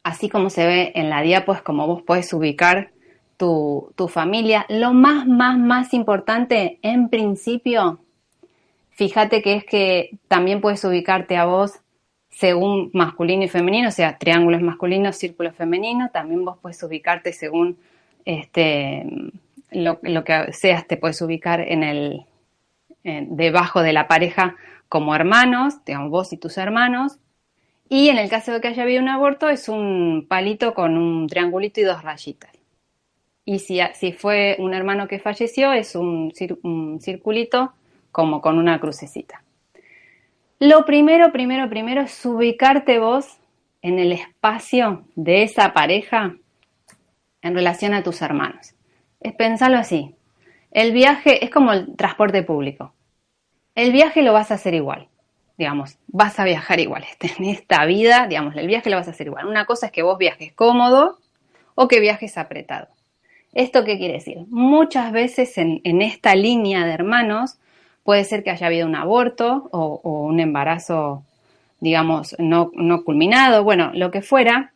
[0.03, 2.91] así como se ve en la diapo, como vos puedes ubicar
[3.37, 4.65] tu, tu familia.
[4.69, 7.99] Lo más, más, más importante, en principio,
[8.91, 11.79] fíjate que es que también puedes ubicarte a vos
[12.35, 17.77] según masculino y femenino, o sea, triángulos masculinos, círculos femeninos, también vos puedes ubicarte según
[18.25, 19.05] este,
[19.71, 22.25] lo, que seas, te puedes ubicar en el,
[23.03, 24.55] debajo de la pareja
[24.89, 27.19] como hermanos, digamos vos y tus hermanos,
[27.87, 31.27] y en el caso de que haya habido un aborto es un palito con un
[31.27, 32.51] triangulito y dos rayitas.
[33.45, 33.79] Y si,
[34.11, 37.73] fue un hermano que falleció es un, un circulito
[38.11, 39.44] como con una crucecita.
[40.59, 43.37] Lo primero, primero, primero es ubicarte vos
[43.81, 46.35] en el espacio de esa pareja
[47.41, 48.73] en relación a tus hermanos.
[49.19, 50.15] Es pensarlo así.
[50.71, 52.93] El viaje es como el transporte público.
[53.75, 55.09] El viaje lo vas a hacer igual.
[55.57, 57.03] Digamos, vas a viajar igual.
[57.37, 59.47] En esta vida, digamos, el viaje lo vas a hacer igual.
[59.47, 61.19] Una cosa es que vos viajes cómodo
[61.75, 62.87] o que viajes apretado.
[63.53, 64.37] ¿Esto qué quiere decir?
[64.47, 67.57] Muchas veces en, en esta línea de hermanos
[68.05, 71.23] Puede ser que haya habido un aborto o, un embarazo,
[71.79, 72.69] digamos, no,
[73.03, 74.73] culminado, bueno, lo que fuera.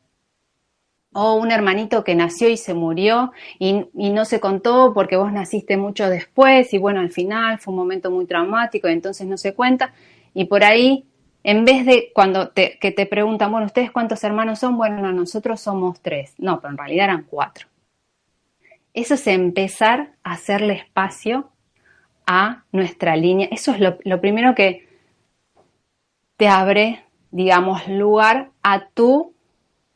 [1.14, 5.78] o un hermanito que nació y se murió y, no se contó porque vos naciste
[5.78, 9.54] mucho después y bueno, al final fue un momento muy traumático y entonces no se
[9.54, 9.94] cuenta.
[10.34, 11.06] Y por ahí,
[11.44, 14.76] en vez de cuando te, que te preguntan, bueno, ¿ustedes cuántos hermanos son?
[14.76, 16.34] Bueno, nosotros somos tres.
[16.40, 17.68] No, pero en realidad eran cuatro.
[18.96, 21.52] Eso es empezar a hacerle espacio
[22.32, 23.48] a nuestra línea.
[23.52, 24.88] Eso es lo, primero que
[26.38, 29.34] te abre, digamos, lugar a tu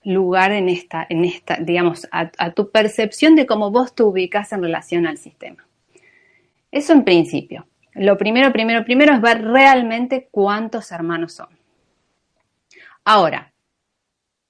[0.04, 4.64] lugar en esta, en esta digamos, a, tu percepción de cómo vos te ubicas en
[4.64, 5.68] relación al sistema.
[6.72, 7.68] Eso en principio.
[7.94, 11.50] Lo primero, primero, primero es ver realmente cuántos hermanos son.
[13.06, 13.54] Ahora,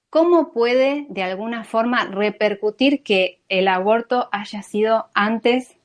[0.08, 5.76] ¿cómo puede de alguna forma repercutir que el aborto haya sido antes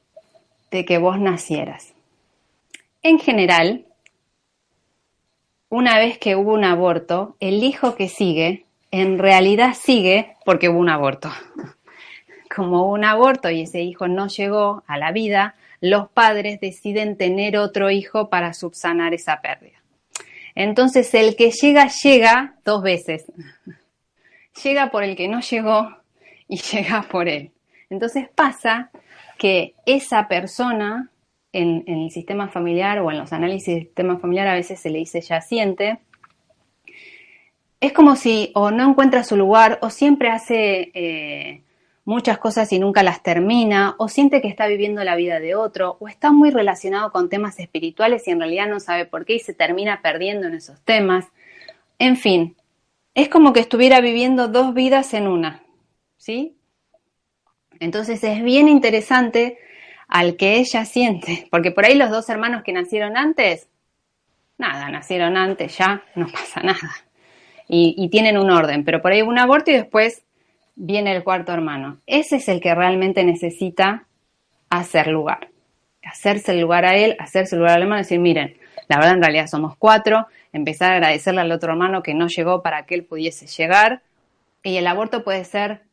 [0.71, 1.93] de que vos nacieras?
[3.01, 3.86] En general,
[5.69, 10.79] una vez que hubo un aborto, el hijo que sigue en realidad sigue porque hubo
[10.79, 11.32] un aborto.
[12.55, 17.17] Como hubo un aborto y ese hijo no llegó a la vida, los padres deciden
[17.17, 19.77] tener otro hijo para subsanar esa pérdida.
[20.55, 23.25] Entonces el que llega, llega dos veces.
[24.63, 25.95] Llega por el que no llegó
[26.49, 27.51] y llega por él.
[27.89, 28.89] Entonces pasa
[29.39, 31.10] que esa persona
[31.52, 34.99] en, el sistema familiar o en los análisis del sistema familiar a veces se le
[34.99, 35.99] dice yaciente,
[37.82, 41.63] es como si o no encuentra su lugar o siempre hace eh,
[42.04, 45.97] muchas cosas y nunca las termina o siente que está viviendo la vida de otro
[45.99, 49.39] o está muy relacionado con temas espirituales y en realidad no sabe por qué y
[49.39, 51.28] se termina perdiendo en esos temas.
[51.97, 52.58] En fin,
[53.15, 55.63] es como que estuviera viviendo dos vidas en una,
[56.17, 56.59] ¿sí?
[57.80, 59.58] Entonces es bien interesante
[60.08, 63.68] al que ella siente, porque por ahí los dos hermanos que nacieron antes,
[64.58, 66.92] nada, nacieron antes, ya no pasa nada
[67.72, 70.24] y, tienen un orden, pero por ahí hubo un aborto y después
[70.76, 72.00] viene el cuarto hermano.
[72.08, 74.06] Ese es el que realmente necesita
[74.70, 75.50] hacer lugar,
[76.04, 79.22] hacerse el lugar a él, hacerse el lugar al hermano decir, miren, la verdad en
[79.22, 83.06] realidad somos cuatro, empezar a agradecerle al otro hermano que no llegó para que él
[83.06, 84.02] pudiese llegar.
[84.63, 85.84] Y el aborto puede ser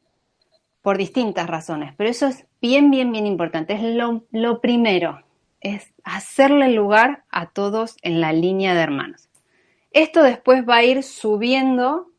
[0.87, 3.75] por distintas razones, pero eso es bien, bien, bien importante.
[3.75, 5.21] Es lo, lo primero,
[5.61, 9.29] es hacerle lugar a todos en la línea de hermanos.
[9.91, 12.13] Esto después va a ir subiendo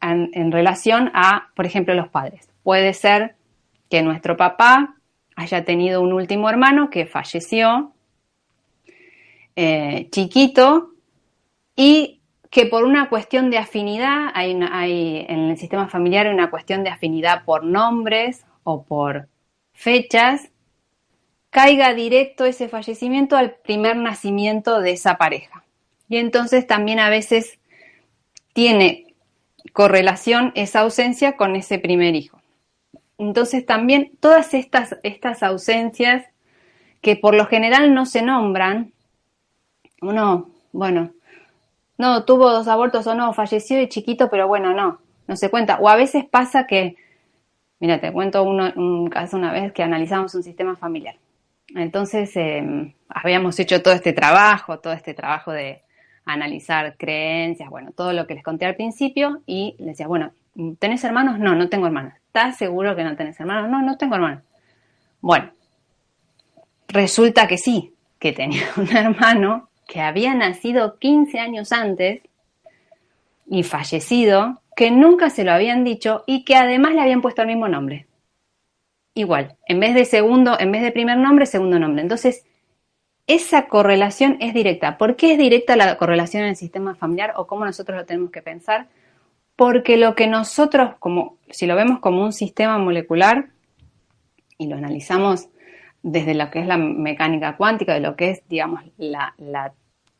[0.00, 2.50] en relación a, por ejemplo, los padres.
[2.64, 3.36] Puede ser
[3.88, 4.96] que nuestro papá
[5.36, 7.92] haya tenido un último hermano que falleció
[9.54, 10.90] eh, chiquito
[11.76, 12.17] y
[12.50, 14.52] que por una cuestión de afinidad, hay,
[15.28, 19.28] en el sistema familiar una cuestión de afinidad por nombres o por
[19.72, 20.50] fechas,
[21.50, 25.64] caiga directo ese fallecimiento al primer nacimiento de esa pareja.
[26.08, 27.58] Y entonces también a veces
[28.54, 29.14] tiene
[29.72, 32.40] correlación esa ausencia con ese primer hijo.
[33.18, 36.24] Entonces también todas estas, estas ausencias
[37.02, 38.92] que por lo general no se nombran,
[40.00, 41.12] uno, bueno,
[41.98, 45.78] no, tuvo dos abortos o no, falleció de chiquito, pero bueno, no, no se cuenta.
[45.80, 46.96] O a veces pasa que,
[47.80, 51.16] mira, te cuento un caso una vez que analizamos un sistema familiar.
[51.74, 55.82] Entonces, em, habíamos hecho todo este trabajo, todo este trabajo de,
[56.28, 60.32] analizar creencias, bueno, todo lo que les conté al principio y les decía, bueno,
[60.78, 61.38] ¿tenés hermanos?
[61.38, 62.12] No, no tengo hermanos.
[62.26, 63.70] ¿Estás seguro que no tenés hermanos?
[63.70, 64.42] No, no tengo hermanos.
[65.20, 65.50] Bueno,
[66.86, 72.20] resulta que sí, que tenía un hermano que había nacido 15 años antes
[73.46, 77.48] y fallecido, que nunca se lo habían dicho y que además le habían puesto el
[77.48, 78.06] mismo nombre.
[79.14, 82.02] Igual, en vez de segundo, en vez de primer nombre, segundo nombre.
[82.02, 82.44] Entonces,
[83.26, 84.98] esa correlación es directa.
[84.98, 88.30] ¿Por qué es directa la correlación en el sistema familiar o cómo nosotros lo tenemos
[88.30, 88.88] que pensar?
[89.56, 93.48] Porque lo que nosotros, como, si lo vemos como un sistema molecular
[94.58, 95.48] y lo analizamos
[96.02, 99.72] desde lo que es la mecánica cuántica, de lo que es, digamos, la, la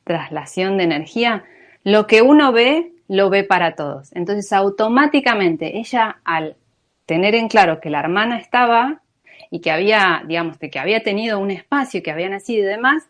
[0.04, 1.44] traslación de energía,
[1.84, 4.12] lo que uno ve, lo ve para todos.
[4.14, 6.56] Entonces, automáticamente, ella al
[7.06, 9.02] tener en claro que la hermana estaba,
[9.50, 13.08] y que había, digamos, que había tenido un espacio, que había nacido y demás,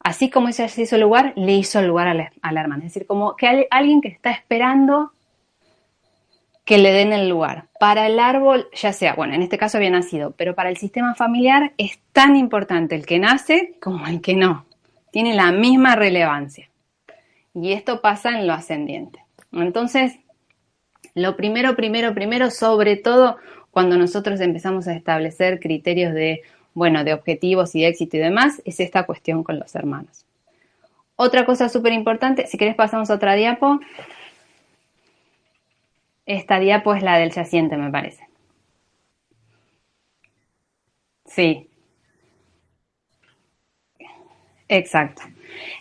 [0.00, 2.84] así como ella se hizo lugar, le hizo lugar a la, hermana.
[2.84, 5.12] Es decir, como que hay alguien que está esperando
[6.68, 7.68] que le den el lugar.
[7.80, 11.14] Para el árbol, ya sea, bueno, en este caso había nacido, pero para el sistema
[11.14, 14.66] familiar es tan importante el que nace como el que no.
[15.10, 16.68] Tiene la misma relevancia.
[17.54, 19.24] Y esto pasa en lo ascendiente.
[19.50, 20.18] Entonces,
[21.14, 23.38] lo primero, primero, primero, sobre todo,
[23.70, 26.42] cuando nosotros empezamos a establecer criterios de,
[26.74, 30.26] bueno, de objetivos y éxito y demás, es esta cuestión con los hermanos.
[31.16, 33.80] Otra cosa súper importante, si querés pasamos a otra diapo,
[36.28, 38.28] Esta diapo es la del yaciente, me parece.
[41.24, 41.70] Sí.
[44.68, 45.22] Exacto.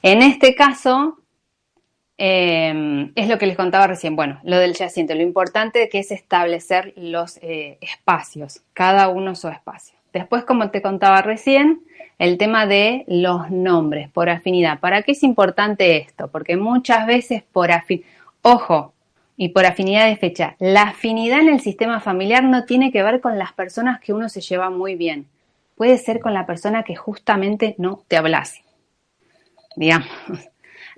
[0.02, 1.18] En este caso,
[2.18, 4.16] em, es lo que les contaba recién.
[4.16, 9.50] Bueno, lo del yaciente, lo importante que es establecer los eh, espacios, cada uno su
[9.50, 9.98] espacio.
[10.14, 11.82] Después, como te contaba recién,
[12.20, 14.80] el tema de los nombres por afinidad.
[14.80, 16.30] ¿Para qué es importante esto?
[16.30, 18.08] Porque muchas veces por afinidad,
[18.44, 18.94] ojo,
[19.38, 23.22] y por afinidad de fecha, la afinidad en el sistema familiar no tiene que ver
[23.22, 25.28] con las personas que uno se lleva muy bien.
[25.76, 28.64] Puede ser con la persona que justamente no te hablase.
[29.76, 30.10] Digamos.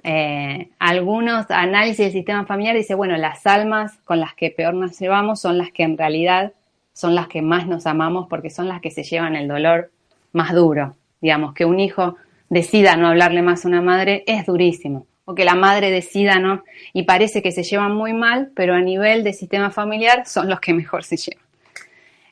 [0.02, 4.98] Eh, algunos análisis del sistema familiar dicen, bueno, las almas con las que peor nos
[4.98, 6.54] llevamos son las que en realidad
[6.94, 9.92] son las que más nos amamos porque son las que se llevan el dolor
[10.32, 10.96] más duro.
[11.20, 12.16] Digamos, que un hijo
[12.48, 15.06] decida no hablarle más a una madre es durísimo.
[15.30, 18.82] O que la madre decida no, y parece que se llevan muy mal, pero a
[18.82, 21.44] nivel de sistema familiar son los que mejor se llevan.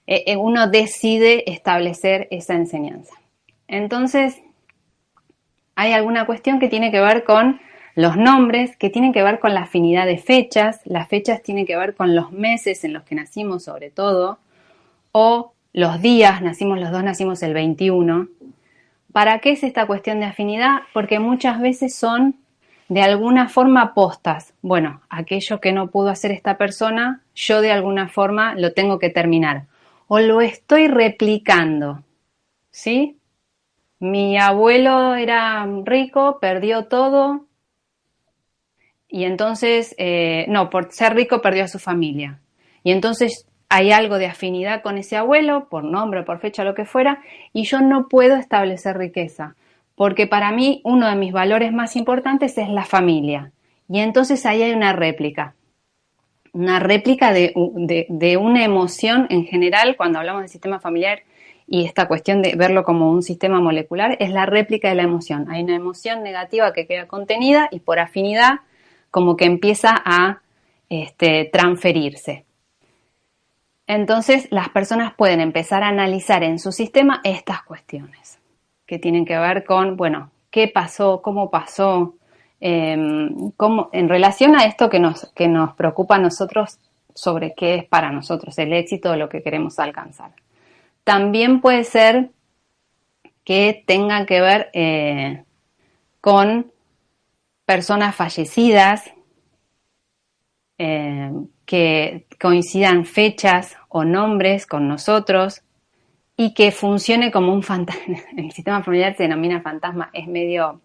[0.08, 3.14] Eh, eh, uno decide establecer esa enseñanza.
[3.68, 4.42] Entonces,
[5.76, 7.62] hay alguna cuestión que tiene que ver con
[7.94, 11.78] los nombres, que tienen que ver con la afinidad de fechas, las fechas tienen que
[11.78, 14.40] ver con los meses en los que nacimos sobre todo,
[15.12, 18.28] o los días, nacimos los dos, nacimos el 21.
[19.14, 20.80] ¿Para qué es esta cuestión de afinidad?
[20.96, 22.38] Porque muchas veces son
[22.90, 24.54] de alguna forma postas.
[24.62, 29.10] Bueno, aquello que no pudo hacer esta persona, yo de alguna forma lo tengo que
[29.10, 29.66] terminar.
[30.08, 32.04] O lo estoy replicando.
[32.72, 33.18] ¿Sí?
[34.00, 37.46] Mi abuelo era rico, perdió todo.
[39.10, 42.40] Y entonces, eh, no, por ser rico perdió a su familia.
[42.84, 46.86] Y entonces hay algo de afinidad con ese abuelo, por nombre, por fecha, lo que
[46.86, 47.22] fuera,
[47.54, 49.56] y yo no puedo establecer riqueza,
[49.98, 53.52] porque para mí uno de mis valores más importantes es la familia.
[53.90, 55.56] Y entonces ahí hay una réplica,
[56.54, 61.24] una réplica de, una emoción en general, cuando hablamos del sistema familiar
[61.66, 65.48] y esta cuestión de verlo como un sistema molecular, es la réplica de la emoción.
[65.50, 68.60] Hay una emoción negativa que queda contenida y por afinidad
[69.10, 70.42] como que empieza a
[70.90, 72.46] este, transferirse.
[73.88, 78.37] Entonces las personas pueden empezar a analizar en su sistema estas cuestiones
[78.88, 82.16] que tienen que ver con, bueno, qué pasó, cómo pasó,
[82.60, 83.52] em,
[83.92, 86.80] en relación a esto que nos, que nos preocupa a nosotros
[87.14, 90.32] sobre qué es para nosotros el éxito lo que queremos alcanzar.
[91.04, 92.32] También puede ser
[93.44, 95.44] que tenga que ver eh,
[96.22, 96.72] con
[97.66, 99.12] personas fallecidas,
[100.78, 101.32] eh,
[101.66, 105.64] que coincidan fechas o nombres con nosotros
[106.38, 108.20] y que funcione como un fantasma.
[108.38, 110.80] El sistema familiar se denomina fantasma, es medio,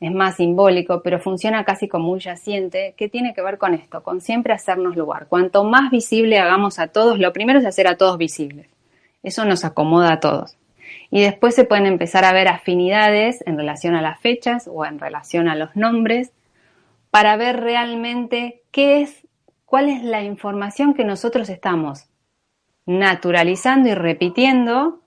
[0.00, 4.02] es más simbólico, pero funciona casi como un yaciente que tiene que ver con esto,
[4.02, 5.28] con siempre hacernos lugar.
[5.28, 8.66] Cuanto más visible hagamos a todos, lo primero es hacer a todos visibles.
[9.22, 10.56] Eso nos acomoda a todos.
[11.10, 14.98] Y después se pueden empezar a ver afinidades en relación a las fechas o en
[14.98, 16.32] relación a los nombres
[17.10, 19.26] para ver realmente qué es
[19.66, 22.09] cuál es la información que nosotros estamos
[22.86, 25.00] naturalizando y repitiendo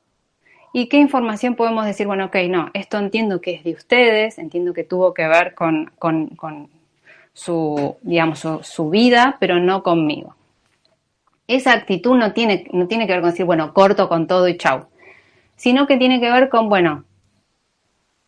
[0.75, 4.73] y qué información podemos decir, bueno, ok, no, esto entiendo que es de ustedes, entiendo
[4.73, 5.91] que tuvo que ver con,
[7.31, 10.35] su, digamos, su, vida, pero no conmigo.
[11.47, 14.57] Esa actitud no tiene, no tiene que ver con decir, bueno, corto con todo y
[14.57, 14.87] chau,
[15.55, 17.03] sino que tiene que ver con, bueno,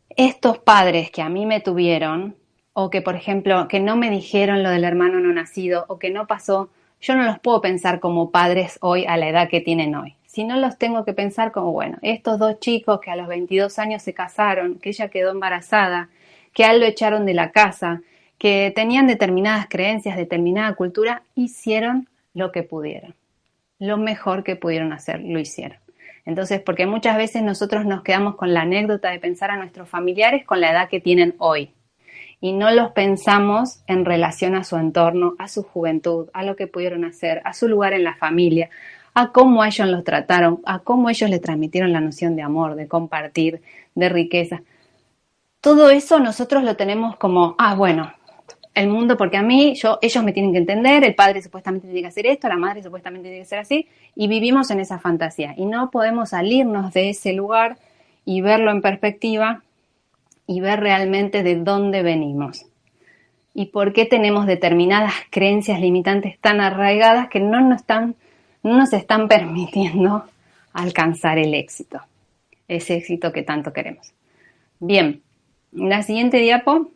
[0.10, 2.36] estos padres que a mí me tuvieron,
[2.74, 6.12] o que, por ejemplo, que no me dijeron lo del hermano no nacido o que
[6.12, 6.70] no pasó,
[7.06, 10.16] yo no los puedo pensar como padres hoy a la edad que tienen hoy.
[10.26, 13.78] Si no los tengo que pensar como, bueno, estos dos chicos que a los 22
[13.78, 16.10] años se casaron, que ella quedó embarazada,
[16.52, 18.02] que a él lo echaron de la casa,
[18.40, 23.14] que tenían determinadas creencias, determinada cultura, hicieron lo que pudieron.
[23.78, 25.78] Lo mejor que pudieron hacer, lo hicieron.
[26.26, 30.44] Entonces, porque muchas veces nosotros nos quedamos con la anécdota de pensar a nuestros familiares
[30.44, 31.72] con la edad que tienen hoy
[32.42, 36.68] y no los pensamos en relación a su entorno, a su juventud, a lo que
[36.68, 38.70] pudieron hacer, a su lugar en la familia,
[39.14, 42.88] a cómo ellos los trataron, a cómo ellos le transmitieron la noción de amor, de
[42.88, 43.62] compartir,
[43.96, 44.62] de riqueza.
[45.62, 48.12] Todo eso nosotros lo tenemos como, ah, bueno,
[48.76, 52.02] el mundo, porque a mí, yo, ellos me tienen que entender, el padre supuestamente tiene
[52.02, 55.56] que hacer esto, la madre supuestamente tiene que ser así, y vivimos en esa fantasía.
[55.58, 57.78] Y no podemos salirnos de ese lugar
[58.26, 59.64] y verlo en perspectiva
[60.48, 62.66] y ver realmente de dónde venimos
[63.54, 68.16] y por qué tenemos determinadas creencias limitantes tan arraigadas que no nos están,
[68.64, 70.26] no nos están permitiendo
[70.74, 72.02] alcanzar el éxito,
[72.68, 74.12] ese éxito que tanto queremos.
[74.80, 75.24] Bien,
[75.72, 76.92] la siguiente diapo.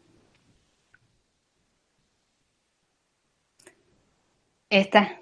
[4.70, 5.18] Esta,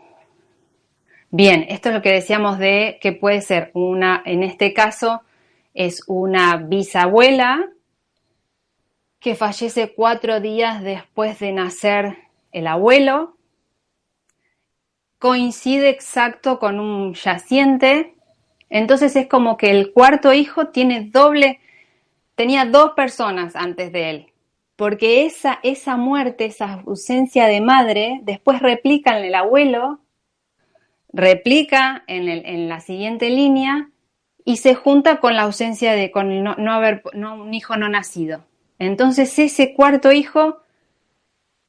[1.30, 5.22] Bien, esto es lo que decíamos de que puede ser una, en este caso,
[5.74, 7.70] es una bisabuela
[9.20, 12.18] que fallece cuatro días después de nacer
[12.52, 13.38] el abuelo.
[15.20, 18.16] Coincide exacto con un yaciente.
[18.70, 21.60] Entonces es como que el cuarto hijo tiene doble,
[22.36, 24.34] tenía dos personas antes de él.
[24.76, 30.02] Porque esa, esa muerte, esa ausencia de madre, después replica en el abuelo
[31.18, 33.90] replica en, la siguiente línea
[34.46, 38.46] y se junta con la ausencia de con no, haber un hijo no nacido.
[38.80, 40.58] Entonces ese cuarto hijo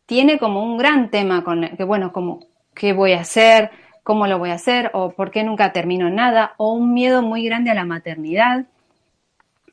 [0.06, 2.40] tiene como un gran tema con que bueno, como
[2.74, 3.70] qué voy a hacer,
[4.02, 7.44] cómo lo voy a hacer o por qué nunca termino nada o un miedo muy
[7.44, 8.66] grande a la maternidad.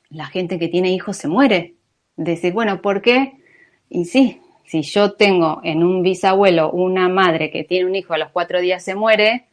[0.09, 1.75] La gente que tiene hijos se muere.
[2.17, 3.37] Decir, bueno, ¿por qué?
[3.89, 8.17] Y sí, si yo tengo en un bisabuelo una madre que tiene un hijo a
[8.17, 9.45] los cuatro días se muere,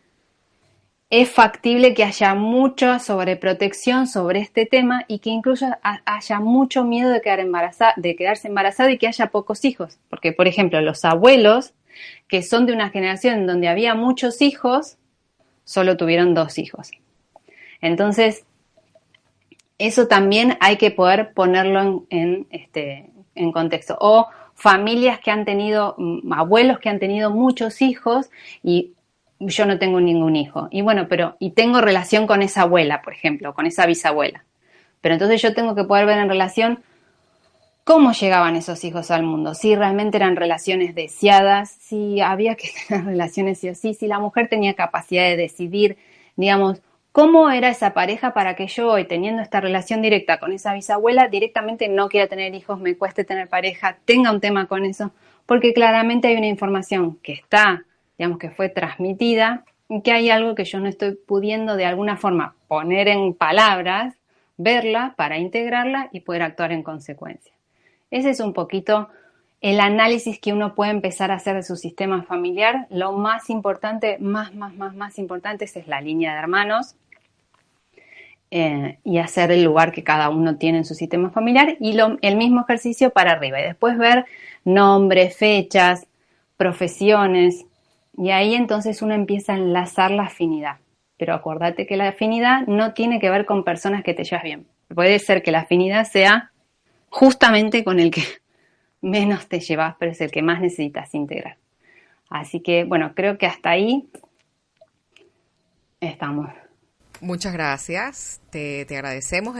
[1.13, 5.67] es factible que haya mucha sobreprotección sobre este tema y que incluso
[6.07, 9.99] haya mucho miedo de, quedar embarazada, de quedarse embarazada y que haya pocos hijos.
[10.09, 11.75] Porque, por ejemplo, los abuelos,
[12.29, 14.97] que son de una generación donde había muchos hijos,
[15.65, 16.93] solo tuvieron dos hijos.
[17.83, 18.47] Entonces,
[19.77, 23.11] eso también hay que poder ponerlo en, este,
[23.53, 23.99] contexto.
[24.01, 28.31] O familias que han tenido, mm, abuelos que han tenido muchos hijos
[28.63, 28.95] y
[29.47, 30.69] yo no tengo ningún hijo.
[30.71, 34.45] Y bueno, pero, y tengo relación con esa abuela, por ejemplo, con esa bisabuela.
[35.01, 36.81] Pero entonces yo tengo que poder ver en relación
[37.85, 43.05] cómo llegaban esos hijos al mundo, si realmente eran relaciones deseadas, si había que tener
[43.05, 45.97] relaciones sí o sí, si la mujer tenía capacidad de decidir,
[46.37, 46.81] digamos,
[47.11, 51.29] cómo era esa pareja para que yo hoy, teniendo esta relación directa con esa bisabuela,
[51.29, 55.13] directamente no quiera tener hijos, me cueste tener pareja, tenga un tema con eso,
[55.45, 57.85] porque claramente hay una información que está
[58.23, 59.65] digamos que fue transmitida,
[60.05, 64.15] que hay algo que yo no estoy pudiendo de alguna forma poner en palabras,
[64.57, 67.53] verla para integrarla y poder actuar en consecuencia.
[68.13, 69.09] Ese es un poquito
[69.61, 72.87] el análisis que uno puede empezar a hacer de su sistema familiar.
[72.91, 76.95] Lo más importante, más, más, más, más importante es la línea de hermanos
[78.53, 82.37] eh, y hacer el lugar que cada uno tiene en su sistema familiar y el
[82.37, 83.59] mismo ejercicio para arriba.
[83.59, 84.27] Y después ver
[84.65, 86.07] nombres, fechas,
[86.57, 87.67] profesiones,
[88.17, 90.79] y ahí entonces uno empieza a enlazar la afinidad.
[91.17, 94.67] Pero acuérdate que la afinidad no tiene que ver con personas que te llevas bien.
[94.95, 96.51] Puede ser que la afinidad sea
[97.09, 98.23] justamente con el que
[99.01, 101.57] menos te llevas, pero es el que más necesitas integrar.
[102.29, 104.09] Así que, bueno, creo que hasta ahí
[106.01, 106.51] estamos.
[107.21, 108.41] Muchas gracias.
[108.51, 109.57] Te, te agradecemos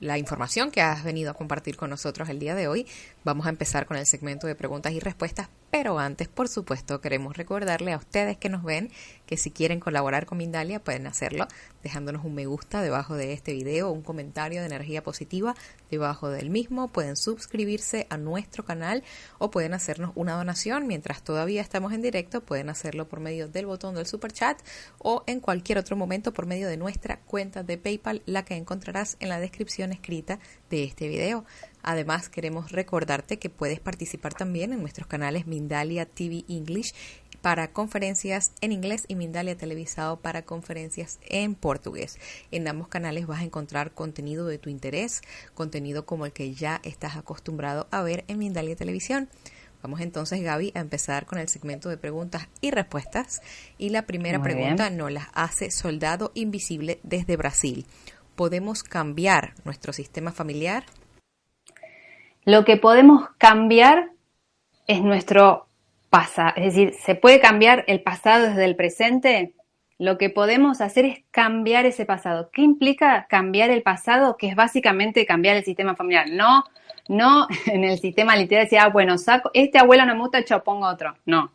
[0.00, 2.86] la información que has venido a compartir con nosotros el día de hoy.
[3.24, 7.36] Vamos a empezar con el segmento de preguntas y respuestas, pero antes, por supuesto, queremos
[7.36, 8.92] recordarle a ustedes que nos ven
[9.26, 11.48] que si quieren colaborar con Mindalia pueden hacerlo
[11.82, 15.56] dejándonos un me gusta debajo de este video, un comentario de energía positiva
[15.90, 19.02] debajo del mismo, pueden suscribirse a nuestro canal
[19.38, 23.66] o pueden hacernos una donación mientras todavía estamos en directo, pueden hacerlo por medio del
[23.66, 24.56] botón del super chat
[24.98, 29.16] o en cualquier otro momento por medio de nuestra cuenta de PayPal, la que encontrarás
[29.18, 30.38] en la descripción escrita
[30.70, 31.44] de este video.
[31.84, 36.94] Además, queremos recordarte que puedes participar también en nuestros canales Mindalia TV English
[37.42, 42.18] para conferencias en inglés y Mindalia Televisado para conferencias en portugués.
[42.50, 45.20] En ambos canales vas a encontrar contenido de tu interés,
[45.52, 49.28] contenido como el que ya estás acostumbrado a ver en Mindalia Televisión.
[49.82, 53.42] Vamos entonces, Gaby, a empezar con el segmento de preguntas y respuestas.
[53.76, 57.84] Y la primera pregunta nos la hace Soldado Invisible desde Brasil.
[58.36, 60.86] ¿Podemos cambiar nuestro sistema familiar?
[62.44, 64.10] Lo que podemos cambiar
[64.86, 65.66] es nuestro
[66.56, 69.52] es decir, se puede cambiar el pasado desde el presente.
[69.98, 72.50] Lo que podemos hacer es cambiar ese pasado.
[72.52, 74.36] ¿Qué implica cambiar el pasado?
[74.36, 76.28] Que es básicamente cambiar el sistema familiar.
[76.30, 76.64] No,
[77.08, 80.62] no en el sistema literal decir, ah, bueno, saco, este abuelo no me gusta, yo
[80.62, 81.14] pongo otro.
[81.26, 81.50] No.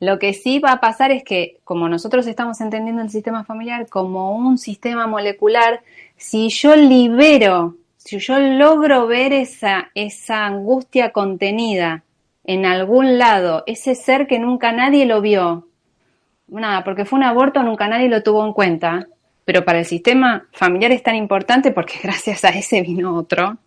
[0.00, 3.88] Lo que sí va a pasar es que, como nosotros estamos entendiendo el sistema familiar
[3.88, 5.82] como un sistema molecular,
[6.16, 12.02] si yo libero, si yo logro ver esa, esa angustia contenida,
[12.44, 15.68] en algún lado ese ser que nunca nadie lo vio.
[16.48, 19.06] Nada, porque fue un aborto, nunca nadie lo tuvo en cuenta,
[19.44, 23.58] pero para el sistema familiar es tan importante porque gracias a ese vino otro.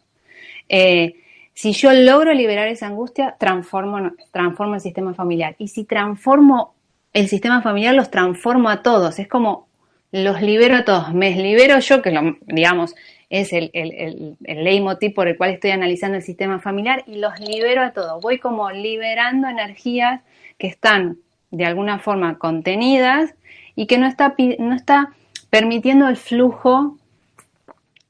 [0.68, 1.16] Eh,
[1.54, 5.56] si yo logro liberar esa angustia, transformo, transformo el sistema familiar.
[5.58, 6.76] Y si transformo
[7.14, 9.20] el sistema familiar, los transformo a todos.
[9.20, 9.70] Es como
[10.12, 11.14] los libero a todos.
[11.14, 12.14] Me libero yo, que
[12.48, 12.96] digamos,
[13.30, 17.40] es el, el, el, leitmotiv por el cual estoy analizando el sistema familiar y los
[17.40, 18.22] libero a todos.
[18.22, 20.22] Voy como liberando energías
[20.58, 21.18] que están
[21.52, 23.34] de alguna forma contenidas
[23.76, 25.14] y que no está, no está
[25.50, 26.98] permitiendo el flujo,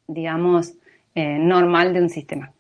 [0.08, 0.74] digamos,
[1.16, 2.52] eh, normal de un sistema.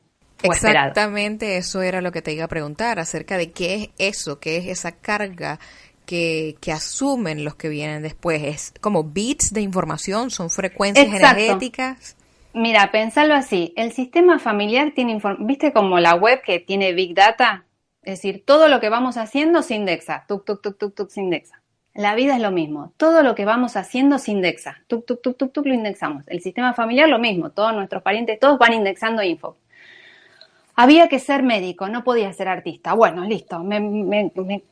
[0.43, 4.57] Exactamente, eso era lo que te iba a preguntar acerca de qué es eso, qué
[4.57, 5.59] es esa carga
[6.05, 8.43] que, que, asumen los que vienen después.
[8.43, 12.15] Es como bits de información, son frecuencias energéticas.
[12.57, 17.65] Mira, pensarlo así, el sistema familiar tiene, viste como la web que tiene Big Data,
[18.01, 21.19] es decir, todo lo que vamos haciendo se indexa, tuk, tuk, tuk, tuk, tuk, se
[21.19, 21.61] indexa.
[21.93, 25.35] La vida es lo mismo, todo lo que vamos haciendo se indexa, tuk, tuk, tuk,
[25.35, 26.23] tuk, tuk, lo indexamos.
[26.29, 29.57] El sistema familiar lo mismo, todos nuestros parientes, todos van indexando info.
[30.77, 32.93] Había que ser médico, no podía ser artista.
[32.93, 33.79] Bueno, listo, me,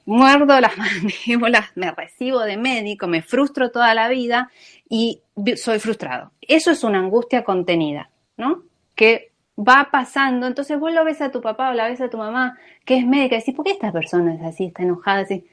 [0.06, 4.52] muerdo las mandíbulas, me recibo de médico, me frustro toda la vida
[4.90, 5.22] y
[5.56, 6.32] soy frustrado.
[6.42, 8.64] Eso es una angustia contenida, ¿no?
[8.96, 12.18] Que va pasando, entonces vos lo ves a tu papá o la ves a tu
[12.18, 15.46] mamá que es médica y decís, ¿por qué esta persona es así, está enojada así?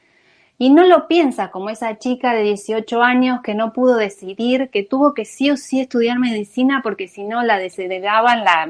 [0.58, 4.82] Y no lo piensa como esa chica de 18 años que no pudo decidir, que
[4.82, 8.66] tuvo que sí o sí estudiar medicina porque si no la desheredaban, la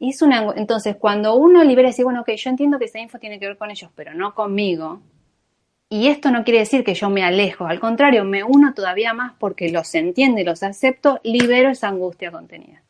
[0.00, 3.38] una, entonces, cuando uno libera y dice, bueno, ok, yo entiendo que esa info tiene
[3.38, 5.00] que ver con ellos, pero no conmigo.
[5.88, 9.34] Y esto no quiere decir que yo me alejo, al contrario, me uno todavía más
[9.38, 12.82] porque los entiendo y los acepto, libero esa angustia contenida.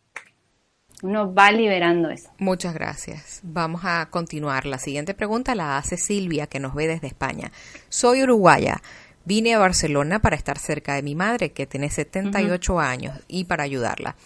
[1.03, 2.31] Uno va liberando eso.
[2.39, 3.41] Muchas gracias.
[3.43, 4.65] Vamos a continuar.
[4.65, 7.53] La siguiente pregunta la hace Silvia, que nos ve desde España.
[7.91, 8.81] Soy uruguaya.
[9.27, 13.65] Vine a Barcelona para estar cerca de mi madre, que tiene 78 años, y para
[13.65, 14.17] ayudarla.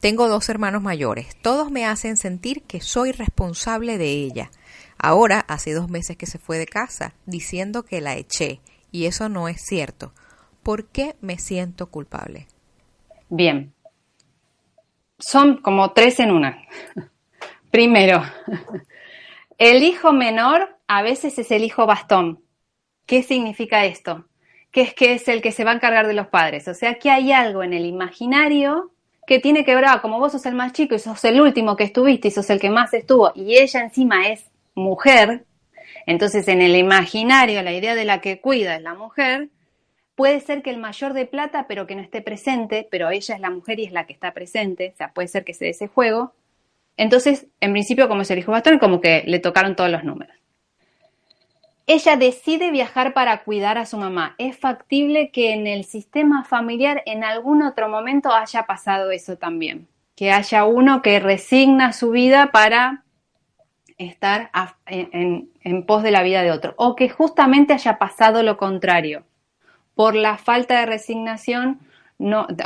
[0.00, 1.36] Tengo dos hermanos mayores.
[1.42, 4.50] Todos me hacen sentir que soy responsable de ella.
[4.96, 8.60] Ahora, hace dos meses que se fue de casa, diciendo que la eché.
[8.92, 10.12] Y eso no es cierto.
[10.62, 12.46] ¿Por qué me siento culpable?
[13.28, 13.72] Bien.
[15.18, 16.62] Son como tres en una.
[17.72, 18.22] Primero,
[19.58, 22.40] el hijo menor a veces es el hijo bastón.
[23.04, 24.26] ¿Qué significa esto?
[24.70, 26.68] Que es que es el que se va a encargar de los padres.
[26.68, 28.92] O sea, que hay algo en el imaginario
[29.28, 31.76] que tiene que ver, ah, como vos sos el más chico y sos el último
[31.76, 35.44] que estuviste y sos el que más estuvo, y ella encima es mujer,
[36.06, 39.50] entonces en el imaginario la idea de la que cuida es la mujer,
[40.14, 43.40] puede ser que el mayor de plata pero que no esté presente, pero ella es
[43.42, 45.70] la mujer y es la que está presente, o sea, puede ser que se dé
[45.72, 46.32] ese juego.
[46.96, 50.37] Entonces, en principio, como se dijo bastante, como que le tocaron todos los números.
[51.90, 54.34] Ella decide viajar para cuidar a su mamá.
[54.36, 59.88] Es factible que en el sistema familiar en algún otro momento haya pasado eso también.
[60.14, 63.04] Que haya uno que resigna su vida para
[63.96, 64.50] estar
[64.84, 66.74] en, pos de la vida de otro.
[66.76, 69.24] O que justamente haya pasado lo contrario.
[69.94, 71.80] Por la falta de resignación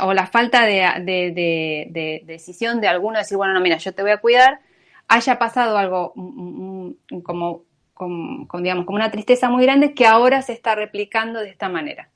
[0.01, 4.11] o la falta de, decisión de alguno de decir, bueno, no, mira, yo te voy
[4.11, 4.59] a cuidar,
[5.07, 7.63] haya pasado algo mm, mm, como
[7.93, 12.09] con, digamos, como una tristeza muy grande que ahora se está replicando de esta manera.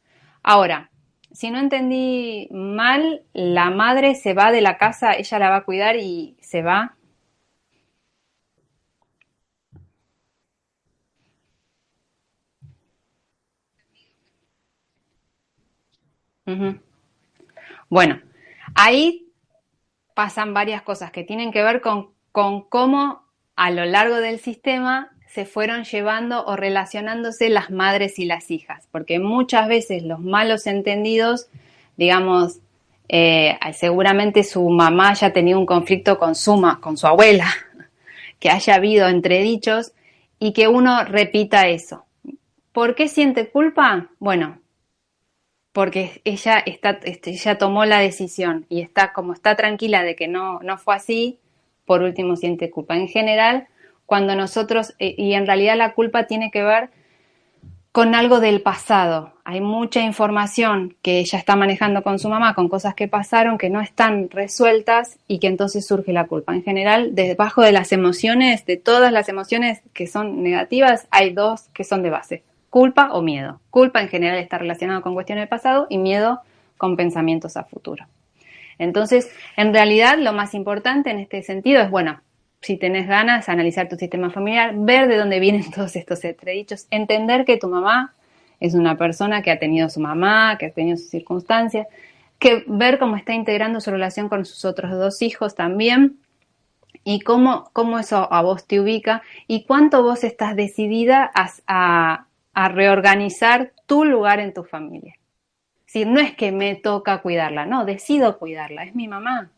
[0.44, 0.92] Ahora,
[1.32, 5.64] si no entendí mal, la madre se va de la casa, ella la va a
[5.66, 6.96] cuidar y se va.
[17.90, 18.22] Bueno,
[18.74, 19.28] ahí
[20.14, 25.12] pasan varias cosas que tienen que ver con, con cómo a lo largo del sistema
[25.28, 30.68] se fueron llevando o relacionándose las madres y las hijas, porque muchas veces los malos
[30.68, 31.50] entendidos,
[31.98, 32.60] digamos,
[33.10, 37.48] eh, seguramente su mamá haya tenido un conflicto con su, con su abuela,
[38.40, 39.94] que haya habido entredichos
[40.40, 42.06] y que uno repita eso.
[42.72, 44.10] ¿Por qué siente culpa?
[44.20, 44.60] Bueno,
[45.72, 50.28] porque ella, está, este, ella tomó la decisión y está como está tranquila de que
[50.28, 51.40] no, no fue así,
[51.86, 52.96] por último siente culpa.
[52.96, 53.68] En general,
[54.08, 56.90] cuando nosotros, eh, y en realidad la culpa tiene que ver
[57.92, 59.34] con algo del pasado.
[59.44, 63.70] Hay mucha información que ella está manejando con su mamá, con cosas que pasaron que
[63.70, 66.54] no están resueltas y que entonces surge la culpa.
[66.54, 71.70] En general, debajo de las emociones, de todas las emociones que son negativas, hay dos
[71.74, 73.60] que son de base, culpa o miedo.
[73.70, 76.40] Culpa en general está relacionado con cuestiones del pasado y miedo
[76.78, 78.06] con pensamientos a futuro.
[78.80, 82.22] Entonces, en realidad, lo más importante en este sentido es, bueno,
[82.62, 87.46] si tenés ganas, analizar tu sistema familiar, ver de dónde vienen todos estos entredichos, entender
[87.46, 88.14] que tu mamá
[88.60, 91.88] es una persona que ha tenido su mamá, que ha tenido sus circunstancias,
[92.40, 96.20] que ver cómo está integrando su relación con sus otros dos hijos también
[97.04, 102.70] y cómo, cómo eso a vos te ubica y cuánto vos estás decidida a, a
[102.70, 105.16] reorganizar tu lugar en tu familia.
[105.86, 109.52] Si no es que me toca cuidarla, no, decido cuidarla, es mi mamá,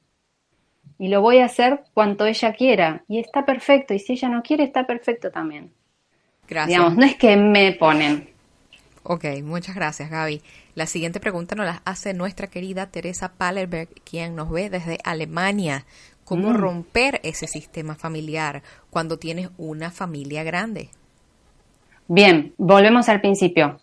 [1.00, 3.04] y lo voy a hacer cuanto ella quiera.
[3.08, 3.94] Y está perfecto.
[3.94, 5.72] Y si ella no quiere, está perfecto también.
[6.48, 6.68] Gracias.
[6.68, 8.30] Digamos, no es que me ponen.
[9.04, 10.42] Ok, muchas gracias, Gaby.
[10.76, 15.86] La siguiente pregunta nos la hace nuestra querida Teresa Pallerberg, quien nos ve desde Alemania.
[16.26, 16.56] ¿Cómo mm.
[16.56, 20.90] romper ese sistema familiar cuando tienes una familia grande?
[22.08, 23.80] Bien, volvemos al principio.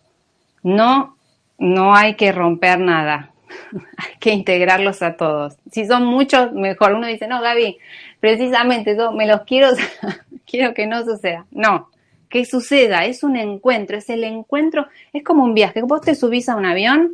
[0.61, 1.17] No,
[1.57, 3.31] no hay que romper nada.
[3.97, 5.57] hay que integrarlos a todos.
[5.71, 6.93] Si son muchos, mejor.
[6.93, 7.77] Uno dice, no, Gaby,
[8.19, 9.69] precisamente yo me los quiero,
[10.45, 11.45] quiero que no suceda.
[11.51, 11.89] No,
[12.29, 15.81] que suceda, es un encuentro, es el encuentro, es como un viaje.
[15.81, 17.13] Vos te subís a un avión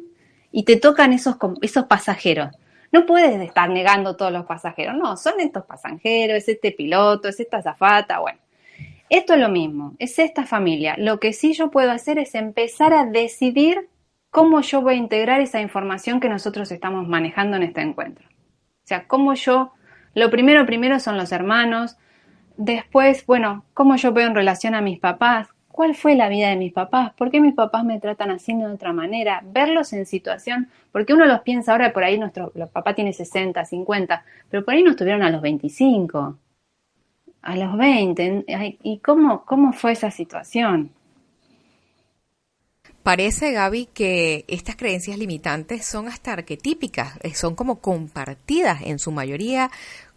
[0.51, 2.49] y te tocan esos, esos pasajeros.
[2.91, 7.39] No puedes estar negando todos los pasajeros, no, son estos pasajeros, es este piloto, es
[7.39, 8.39] esta zafata, bueno.
[9.09, 10.95] Esto es lo mismo, es esta familia.
[10.97, 13.89] Lo que sí yo puedo hacer es empezar a decidir
[14.34, 18.27] cómo yo voy a integrar esa información que nosotros estamos manejando en este encuentro.
[18.27, 19.73] O sea, cómo yo,
[20.15, 21.97] lo primero, primero son los hermanos,
[22.57, 26.55] después, bueno, cómo yo veo en relación a mis papás, cuál fue la vida de
[26.55, 30.67] mis papás, por qué mis papás me tratan así de otra manera, verlos en situación,
[30.91, 34.73] porque uno los piensa ahora por ahí, nuestro los papá tiene 60, 50, pero por
[34.73, 36.39] ahí nos tuvieron a los 25,
[37.43, 38.45] a los 20,
[38.81, 40.89] ¿y cómo, cómo fue esa situación?
[43.04, 49.12] Parece, Gaby, que estas creencias limitantes son hasta arquetípicas, eh, son como compartidas en su
[49.12, 49.70] mayoría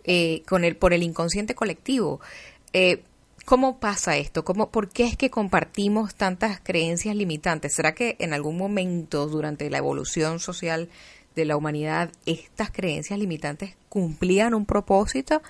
[0.05, 2.21] eh, con el, por el inconsciente colectivo.
[2.73, 3.03] Eh,
[3.45, 4.45] ¿Cómo pasa esto?
[4.45, 7.75] ¿Cómo, ¿Por qué es que compartimos tantas creencias limitantes?
[7.75, 10.89] ¿Será que en algún momento durante la evolución social
[11.35, 15.43] de la humanidad estas creencias limitantes cumplían un propósito?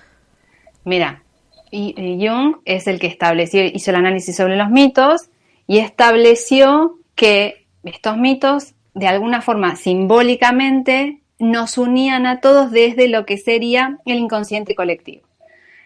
[0.85, 1.23] Mira,
[1.71, 5.29] Jung es el que estableció, hizo el análisis sobre los mitos
[5.65, 13.25] y estableció que estos mitos, de alguna forma simbólicamente, nos unían a todos desde lo
[13.25, 15.27] que sería el inconsciente colectivo.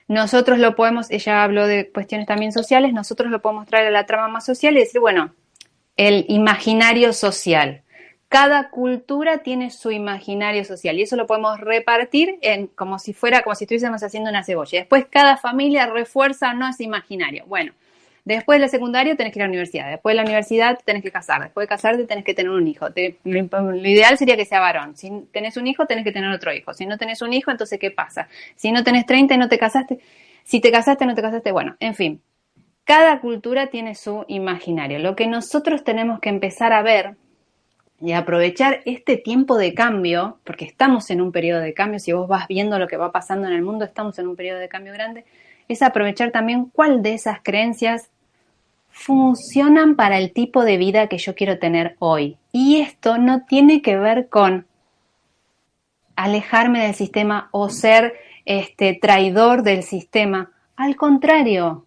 [0.08, 4.06] Nosotros lo podemos, ella habló de cuestiones también sociales, nosotros lo podemos traer a la
[4.06, 5.34] trama más social y decir, bueno,
[5.96, 7.84] el imaginario social.
[8.28, 13.42] Cada cultura tiene su imaginario social y eso lo podemos repartir en como si fuera,
[13.42, 14.80] como si estuviésemos haciendo una cebolla.
[14.80, 17.46] Después cada familia refuerza no ese imaginario.
[17.48, 17.74] Bueno,
[18.24, 21.02] Después de la secundaria tenés que ir a la universidad, después de la universidad tenés
[21.02, 22.88] que casar, después de casarte tenés que tener un hijo.
[23.24, 24.96] lo, ideal sería que sea varón.
[24.96, 26.74] Si tenés un hijo, tenés que tener otro hijo.
[26.74, 28.28] Si no tenés un hijo, entonces ¿qué pasa?
[28.56, 30.00] Si no tenés 30 y no te casaste,
[30.44, 32.22] si te casaste no te casaste, bueno, en fin.
[32.84, 35.00] Cada cultura tiene su imaginario.
[35.00, 37.16] Lo que nosotros tenemos que empezar a ver
[38.02, 42.28] y aprovechar este tiempo de cambio, porque estamos en un periodo de cambio, si vos
[42.28, 44.94] vas viendo lo que va pasando en el mundo, estamos en un periodo de cambio
[44.94, 45.24] grande,
[45.68, 48.11] es aprovechar también cuál de esas creencias
[49.02, 52.38] funcionan para el tipo de vida que yo quiero tener hoy.
[52.52, 54.66] Y esto no tiene que ver con
[56.16, 58.14] alejarme del sistema o ser
[58.46, 60.52] este traidor del sistema.
[60.76, 61.86] Al contrario,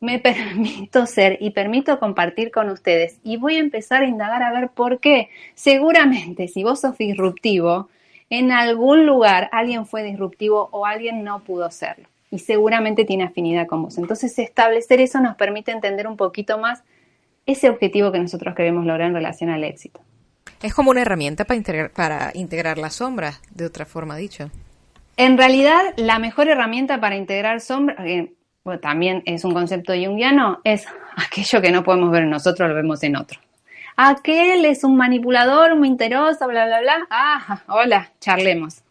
[0.00, 4.52] me permito ser y permito compartir con ustedes y voy a empezar a indagar a
[4.52, 5.30] ver por qué.
[5.54, 7.88] Seguramente si vos sos disruptivo,
[8.28, 13.66] en algún lugar alguien fue disruptivo o alguien no pudo serlo y seguramente tiene afinidad
[13.66, 13.98] con vos.
[13.98, 16.82] Entonces, establecer eso nos permite entender un poquito más
[17.44, 20.00] ese objetivo que nosotros queremos lograr en relación al éxito.
[20.62, 24.50] Es como una herramienta para integrar, para integrar las sombras, de otra forma dicho.
[25.18, 28.32] En realidad, la mejor herramienta para integrar sombras, eh,
[28.80, 33.02] también es un concepto junguiano, es aquello que no podemos ver en nosotros, lo vemos
[33.02, 33.38] en otro.
[33.94, 37.06] Aquel es un manipulador, muy mentiroso, bla, bla, bla.
[37.10, 38.82] Ah, hola, charlemos.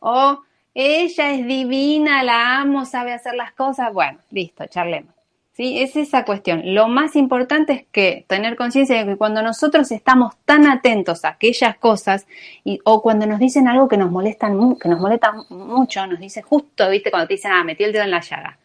[0.00, 0.42] O
[0.80, 3.92] ella es divina, la amo, sabe hacer las cosas.
[3.92, 5.14] Bueno, listo, charlemos.
[5.52, 5.82] ¿Sí?
[5.82, 6.74] Es esa cuestión.
[6.74, 11.30] Lo más importante es que tener conciencia de que cuando nosotros estamos tan atentos a
[11.30, 12.26] aquellas cosas
[12.64, 16.40] y, o cuando nos dicen algo que nos molestan, que nos molesta mucho, nos dice
[16.40, 18.58] justo, viste, cuando te dicen, ah, metí el dedo en la llaga,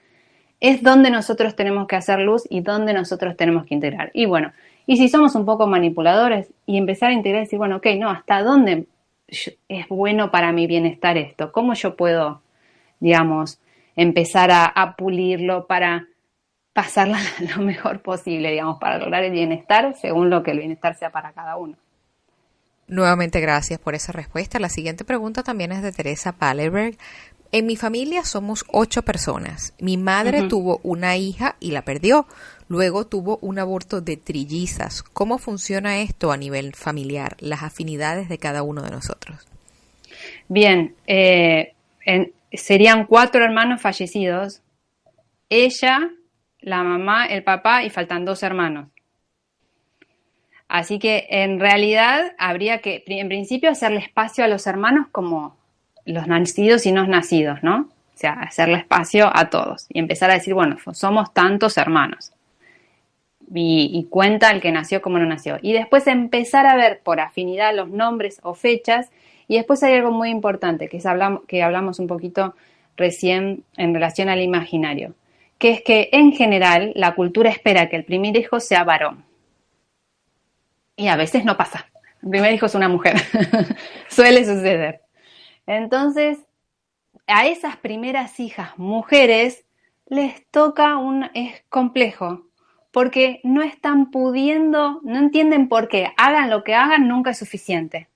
[0.59, 4.11] es donde nosotros tenemos que hacer luz y donde nosotros tenemos que integrar.
[4.13, 4.53] Y bueno,
[4.88, 8.09] y si somos un poco manipuladores y empezar a integrar y decir, bueno, ok, no,
[8.09, 8.86] ¿hasta dónde
[9.28, 11.51] es bueno para mi bienestar esto?
[11.51, 12.41] ¿Cómo yo puedo,
[12.99, 13.59] digamos,
[13.95, 16.07] empezar a, pulirlo para
[16.73, 17.19] pasarla
[17.55, 21.32] lo mejor posible, digamos, para lograr el bienestar según lo que el bienestar sea para
[21.34, 21.78] cada uno?
[22.88, 24.59] Nuevamente gracias por esa respuesta.
[24.59, 26.95] La siguiente pregunta también es de Teresa Pallerberg.
[27.58, 29.74] En mi familia somos ocho personas.
[29.80, 32.28] Mi madre tuvo una hija y la perdió.
[32.68, 35.03] Luego tuvo un aborto de trillizas.
[35.03, 39.47] ¿Cómo funciona esto a nivel familiar, las afinidades de cada uno de nosotros?
[40.49, 41.76] Bien, eh,
[42.51, 44.62] serían cuatro hermanos fallecidos.
[45.47, 46.12] Ella,
[46.60, 48.89] la mamá, el papá y faltan dos hermanos.
[50.68, 55.56] Así que en realidad habría que, en principio, hacerle espacio a los hermanos como
[56.06, 57.89] los nacidos y no nacidos, ¿no?
[58.14, 62.32] O sea, hacerle espacio a todos y empezar a decir, bueno, somos tantos hermanos
[63.53, 65.58] y, cuenta el que nació como no nació.
[65.62, 69.12] Y después empezar a ver por afinidad los nombres o fechas.
[69.47, 72.56] Y después hay algo muy importante que, es hablamos, que hablamos un poquito
[72.97, 75.14] recién en relación al imaginario,
[75.58, 79.24] que es que en general la cultura espera que el primer hijo sea varón.
[80.95, 81.88] Y a veces no pasa.
[82.24, 83.18] El primer hijo es una mujer.
[84.10, 85.01] Suele suceder.
[85.68, 86.39] Entonces,
[87.28, 89.66] a esas primeras hijas mujeres
[90.07, 92.47] les toca un es complejo,
[92.91, 98.07] porque no están pudiendo, no entienden por qué, hagan lo que hagan, nunca es suficiente.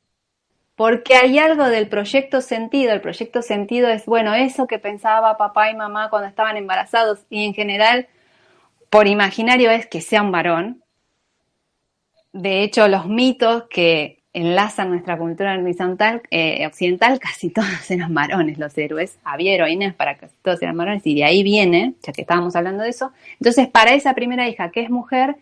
[0.76, 5.70] Porque hay algo del proyecto sentido, el proyecto sentido es, bueno, eso que pensaba papá
[5.72, 8.08] y mamá cuando estaban embarazados y en general,
[8.90, 10.84] por imaginario es que sea un varón.
[12.32, 18.58] De hecho, los mitos que enlazan nuestra cultura horizontal, eh, occidental, casi todos eran varones
[18.58, 19.18] los héroes.
[19.24, 22.84] Había heroínas para que todos eran varones y de ahí viene, ya que estábamos hablando
[22.84, 23.12] de eso.
[23.34, 25.36] Entonces, para esa primera hija que es mujer,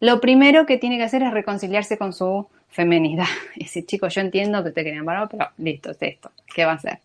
[0.00, 3.26] lo primero que tiene que hacer es reconciliarse con su femenidad.
[3.56, 6.72] Y decir, chicos, yo entiendo que usted quería varón, pero listo, es esto, ¿qué va
[6.72, 6.98] a hacer?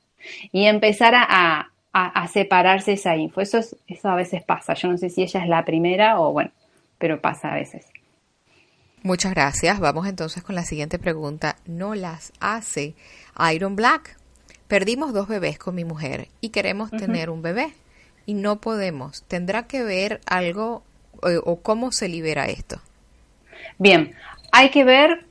[0.51, 3.41] Y empezar a, a, separarse esa info.
[3.41, 4.73] Eso, eso a veces pasa.
[4.73, 6.51] Yo no sé si ella es la primera o bueno,
[6.97, 7.85] pero pasa a veces.
[9.03, 9.81] Muchas gracias.
[9.81, 11.57] Vamos entonces con la siguiente pregunta.
[11.65, 12.95] ¿No las hace
[13.53, 14.17] Iron Black?
[14.69, 17.73] Perdimos dos bebés con mi mujer y queremos tener un bebé
[18.25, 19.23] y no podemos.
[19.23, 20.83] ¿Tendrá que ver algo
[21.21, 22.79] o, cómo se libera esto?
[23.77, 24.15] Bien,
[24.53, 25.25] hay que ver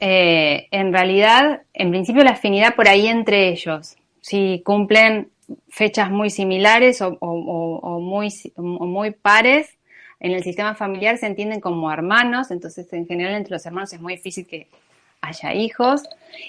[0.00, 3.98] eh, en realidad, en principio, la afinidad por ahí entre ellos.
[4.22, 5.28] Si cumplen
[5.68, 7.18] fechas muy similares o,
[8.00, 9.77] muy, o muy pares,
[10.20, 14.00] en el sistema familiar se entienden como hermanos, entonces en general entre los hermanos es
[14.00, 14.66] muy difícil que
[15.20, 16.02] haya hijos.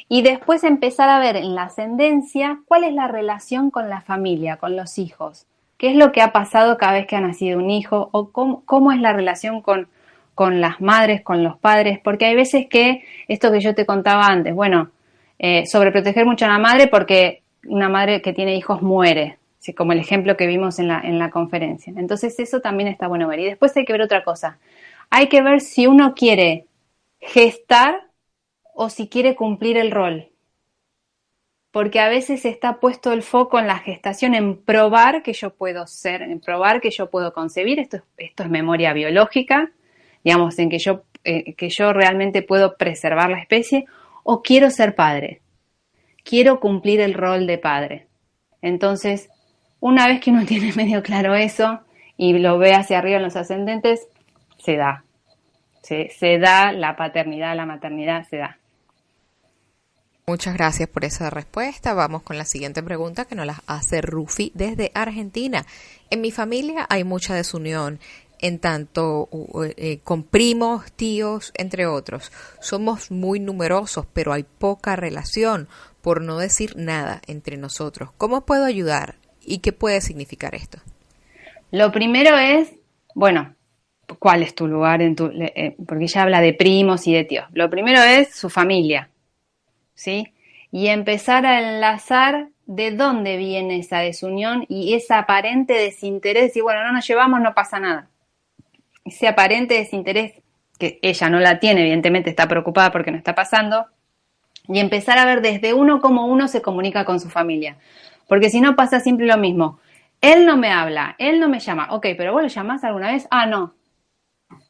[0.08, 4.58] Y después empezar a ver en la ascendencia cuál es la relación con la familia,
[4.58, 5.46] con los hijos.
[5.78, 8.10] ¿Qué es lo que ha pasado cada vez que ha nacido un hijo?
[8.12, 9.88] ¿O cómo, es la relación con,
[10.36, 12.00] con las madres, con los padres?
[12.04, 14.90] Porque hay veces que, esto que yo te contaba antes, bueno,
[15.38, 19.38] eh, sobreproteger mucho a la madre porque una madre que tiene hijos muere
[19.76, 21.93] como el ejemplo que vimos en la, en la conferencia.
[21.95, 23.39] Entonces eso también está bueno ver.
[23.39, 24.57] Y después hay que ver otra cosa.
[25.10, 26.68] Hay que ver si uno quiere
[27.20, 28.10] gestar
[28.74, 30.30] o si quiere cumplir el rol.
[31.72, 35.86] Porque a veces está puesto el foco en la gestación, en probar que yo puedo
[35.86, 37.80] ser, en probar que yo puedo concebir.
[37.80, 39.72] Esto es, esto es memoria biológica,
[40.24, 43.86] digamos, en que yo, eh, que yo realmente puedo preservar la especie.
[44.24, 45.41] O quiero ser padre.
[46.24, 48.07] Quiero cumplir el rol de padre.
[48.62, 49.30] Entonces,
[49.80, 51.82] una vez que uno tiene medio claro eso
[52.18, 54.08] y lo ve hacia arriba en los ascendentes,
[54.58, 55.04] se da.
[55.82, 58.60] Se, da la paternidad, la maternidad, se da.
[60.28, 61.96] Muchas gracias por esa respuesta.
[61.96, 65.66] Vamos con la siguiente pregunta que nos la hace Rufi desde Argentina.
[66.12, 68.00] En mi familia hay mucha desunión
[68.38, 69.30] en tanto
[69.78, 72.32] eh, con primos, tíos, entre otros.
[72.60, 75.68] Somos muy numerosos, pero hay poca relación,
[76.02, 78.12] por no decir nada, entre nosotros.
[78.18, 79.16] ¿Cómo puedo ayudar?
[79.50, 80.78] ¿Y qué puede significar esto?
[81.72, 82.72] Lo primero es,
[83.16, 83.56] bueno,
[84.20, 87.45] ¿cuál es tu lugar en tu, eh, porque ella habla de primos y de tíos.
[87.54, 89.10] Lo primero es su familia,
[89.95, 90.34] ¿sí?
[90.72, 96.84] Y empezar a enlazar de dónde viene esa desunión y esa aparente desinterés y bueno,
[96.84, 98.08] no nos llevamos, no pasa nada.
[99.04, 100.34] Ese aparente desinterés
[100.78, 103.88] que ella no la tiene, evidentemente está preocupada porque no está pasando,
[104.68, 107.78] y empezar a ver desde uno cómo uno se comunica con su familia.
[108.30, 109.80] Porque si no pasa siempre lo mismo.
[110.22, 111.88] Él no me habla, él no me llama.
[111.92, 113.28] Ok, pero vos lo llamás alguna vez.
[113.32, 113.74] Ah, no.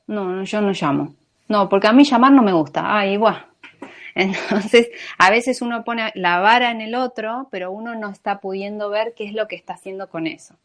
[0.08, 1.14] No, yo no llamo.
[1.48, 2.84] No, porque a mí llamar no me gusta.
[2.86, 3.46] Ah, igual.
[4.16, 8.90] Entonces, a veces uno pone la vara en el otro, pero uno no está pudiendo
[8.90, 10.56] ver qué es lo que está haciendo con eso.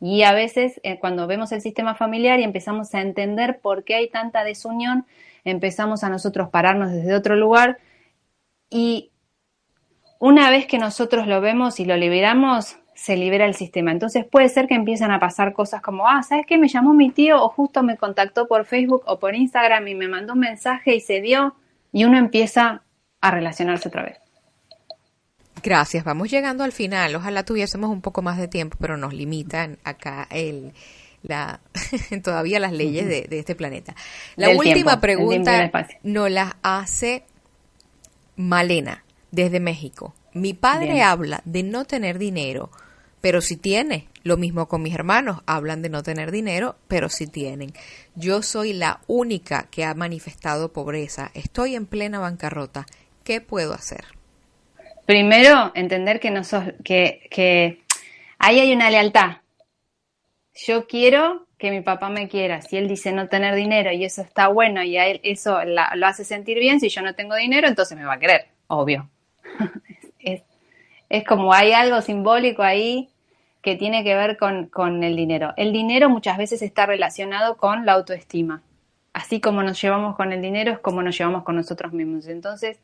[0.00, 3.96] Y a veces, eh, cuando vemos el sistema familiar y empezamos a entender por qué
[3.96, 5.06] hay tanta desunión,
[5.44, 7.78] empezamos a nosotros pararnos desde otro lugar
[8.70, 9.10] y
[10.18, 13.92] una vez que nosotros lo vemos y lo liberamos, se libera el sistema.
[13.92, 16.58] Entonces puede ser que empiezan a pasar cosas como, ah, ¿sabes qué?
[16.58, 20.08] Me llamó mi tío o justo me contactó por Facebook o por Instagram y me
[20.08, 21.54] mandó un mensaje y se dio
[21.92, 22.82] y uno empieza
[23.20, 24.18] a relacionarse otra vez.
[25.62, 27.14] Gracias, vamos llegando al final.
[27.14, 30.72] Ojalá tuviésemos un poco más de tiempo, pero nos limitan acá el,
[31.22, 31.60] la,
[32.24, 33.94] todavía las leyes de, este planeta.
[34.34, 35.70] La última pregunta
[36.02, 37.24] nos la hace
[38.36, 40.14] Malena desde México.
[40.32, 42.70] Mi padre habla de no tener dinero,
[43.20, 44.08] pero si tiene.
[44.22, 47.72] Lo mismo con mis hermanos, hablan de no tener dinero, pero si tienen.
[48.14, 51.30] Yo soy la única que ha manifestado pobreza.
[51.34, 52.86] Estoy en plena bancarrota.
[53.24, 54.04] ¿Qué puedo hacer?
[55.06, 57.82] Primero, entender que no sos, que, que
[58.38, 59.38] ahí hay una lealtad.
[60.54, 62.62] Yo quiero que mi papá me quiera.
[62.62, 66.06] Si él dice no tener dinero y eso está bueno y a él eso lo
[66.06, 69.08] hace sentir bien, si yo no tengo dinero, entonces me va a querer, obvio.
[70.18, 70.42] es,
[71.08, 73.08] es, como hay algo simbólico ahí
[73.62, 75.52] que tiene que ver con, con el dinero.
[75.56, 78.62] El dinero muchas veces está relacionado con la autoestima.
[79.12, 82.28] Así como nos llevamos con el dinero es como nos llevamos con nosotros mismos.
[82.28, 82.78] Entonces,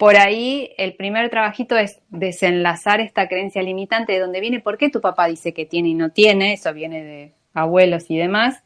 [0.00, 4.88] por ahí el primer trabajito es desenlazar esta creencia limitante de donde viene, por qué
[4.88, 8.62] tu papá dice que tiene y no tiene, eso viene de abuelos y demás,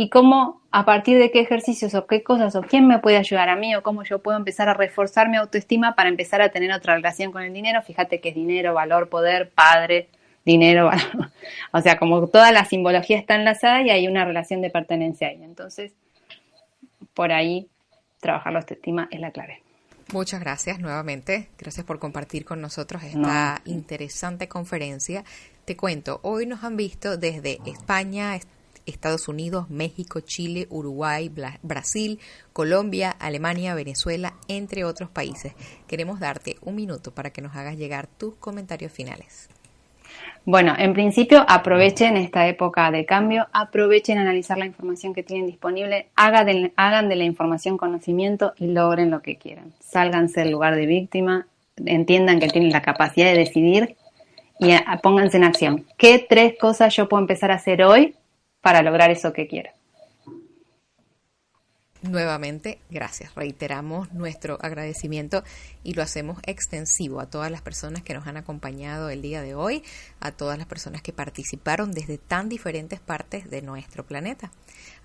[0.00, 3.48] y cómo a partir de qué ejercicios o qué cosas o quién me puede ayudar
[3.48, 6.72] a mí o cómo yo puedo empezar a reforzar mi autoestima para empezar a tener
[6.72, 7.82] otra relación con el dinero.
[7.82, 10.08] Fíjate que es dinero, valor, poder, padre,
[10.44, 11.32] dinero, valor.
[11.72, 15.42] o sea, como toda la simbología está enlazada y hay una relación de pertenencia ahí.
[15.42, 15.94] Entonces,
[17.12, 17.66] por ahí
[18.20, 19.64] trabajar la autoestima es la clave.
[20.12, 21.48] Muchas gracias nuevamente.
[21.58, 25.24] Gracias por compartir con nosotros esta interesante conferencia.
[25.64, 28.38] Te cuento, hoy nos han visto desde España,
[28.88, 31.30] Estados Unidos, México, Chile, Uruguay,
[31.62, 32.18] Brasil,
[32.52, 35.54] Colombia, Alemania, Venezuela, entre otros países.
[35.86, 39.48] Queremos darte un minuto para que nos hagas llegar tus comentarios finales.
[40.44, 46.08] Bueno, en principio aprovechen esta época de cambio, aprovechen analizar la información que tienen disponible,
[46.16, 49.74] hagan de, hagan de la información conocimiento y logren lo que quieran.
[49.80, 51.46] Sálganse del lugar de víctima,
[51.84, 53.96] entiendan que tienen la capacidad de decidir
[54.58, 55.86] y pónganse en acción.
[55.98, 58.14] ¿Qué tres cosas yo puedo empezar a hacer hoy
[58.68, 59.70] para lograr eso que quiero?
[62.02, 63.34] Nuevamente, gracias.
[63.34, 65.42] Reiteramos nuestro agradecimiento
[65.82, 69.54] y lo hacemos extensivo a todas las personas que nos han acompañado el día de
[69.54, 69.82] hoy,
[70.20, 74.52] a todas las personas que participaron desde tan diferentes partes de nuestro planeta.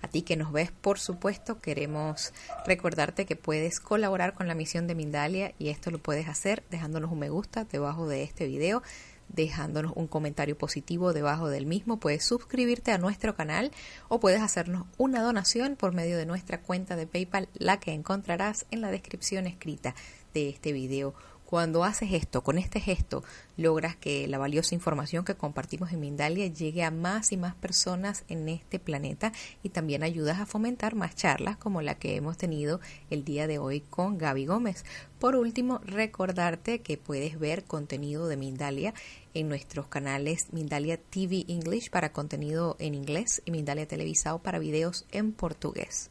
[0.02, 2.34] A ti que nos ves, por supuesto, queremos
[2.66, 7.10] recordarte que puedes colaborar con la misión de Mindalia y esto lo puedes hacer dejándonos
[7.10, 8.82] un me gusta debajo de este video
[9.28, 11.98] dejándonos un comentario positivo debajo del mismo.
[11.98, 13.70] Puedes suscribirte a nuestro canal
[14.08, 18.66] o puedes hacernos una donación por medio de nuestra cuenta de PayPal, la que encontrarás
[18.70, 19.94] en la descripción escrita
[20.32, 21.14] de este video
[21.44, 23.22] cuando haces esto, con este gesto,
[23.56, 28.24] logras que la valiosa información que compartimos en Mindalia llegue a más y más personas
[28.28, 29.32] en este planeta
[29.62, 32.80] y también ayudas a fomentar más charlas como la que hemos tenido
[33.10, 34.84] el día de hoy con Gaby Gómez.
[35.18, 38.94] Por último, recordarte que puedes ver contenido de Mindalia
[39.34, 45.04] en nuestros canales Mindalia TV English para contenido en inglés y Mindalia Televisado para videos
[45.12, 46.10] en portugués.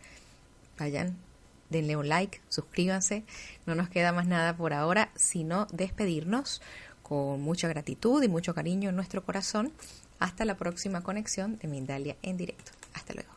[0.77, 1.17] Vayan
[1.69, 3.23] denle un like, suscríbanse.
[3.65, 6.61] No nos queda más nada por ahora, sino despedirnos
[7.01, 9.71] con mucha gratitud y mucho cariño en nuestro corazón.
[10.19, 12.71] Hasta la próxima conexión de Mindalia en directo.
[12.93, 13.33] Hasta luego.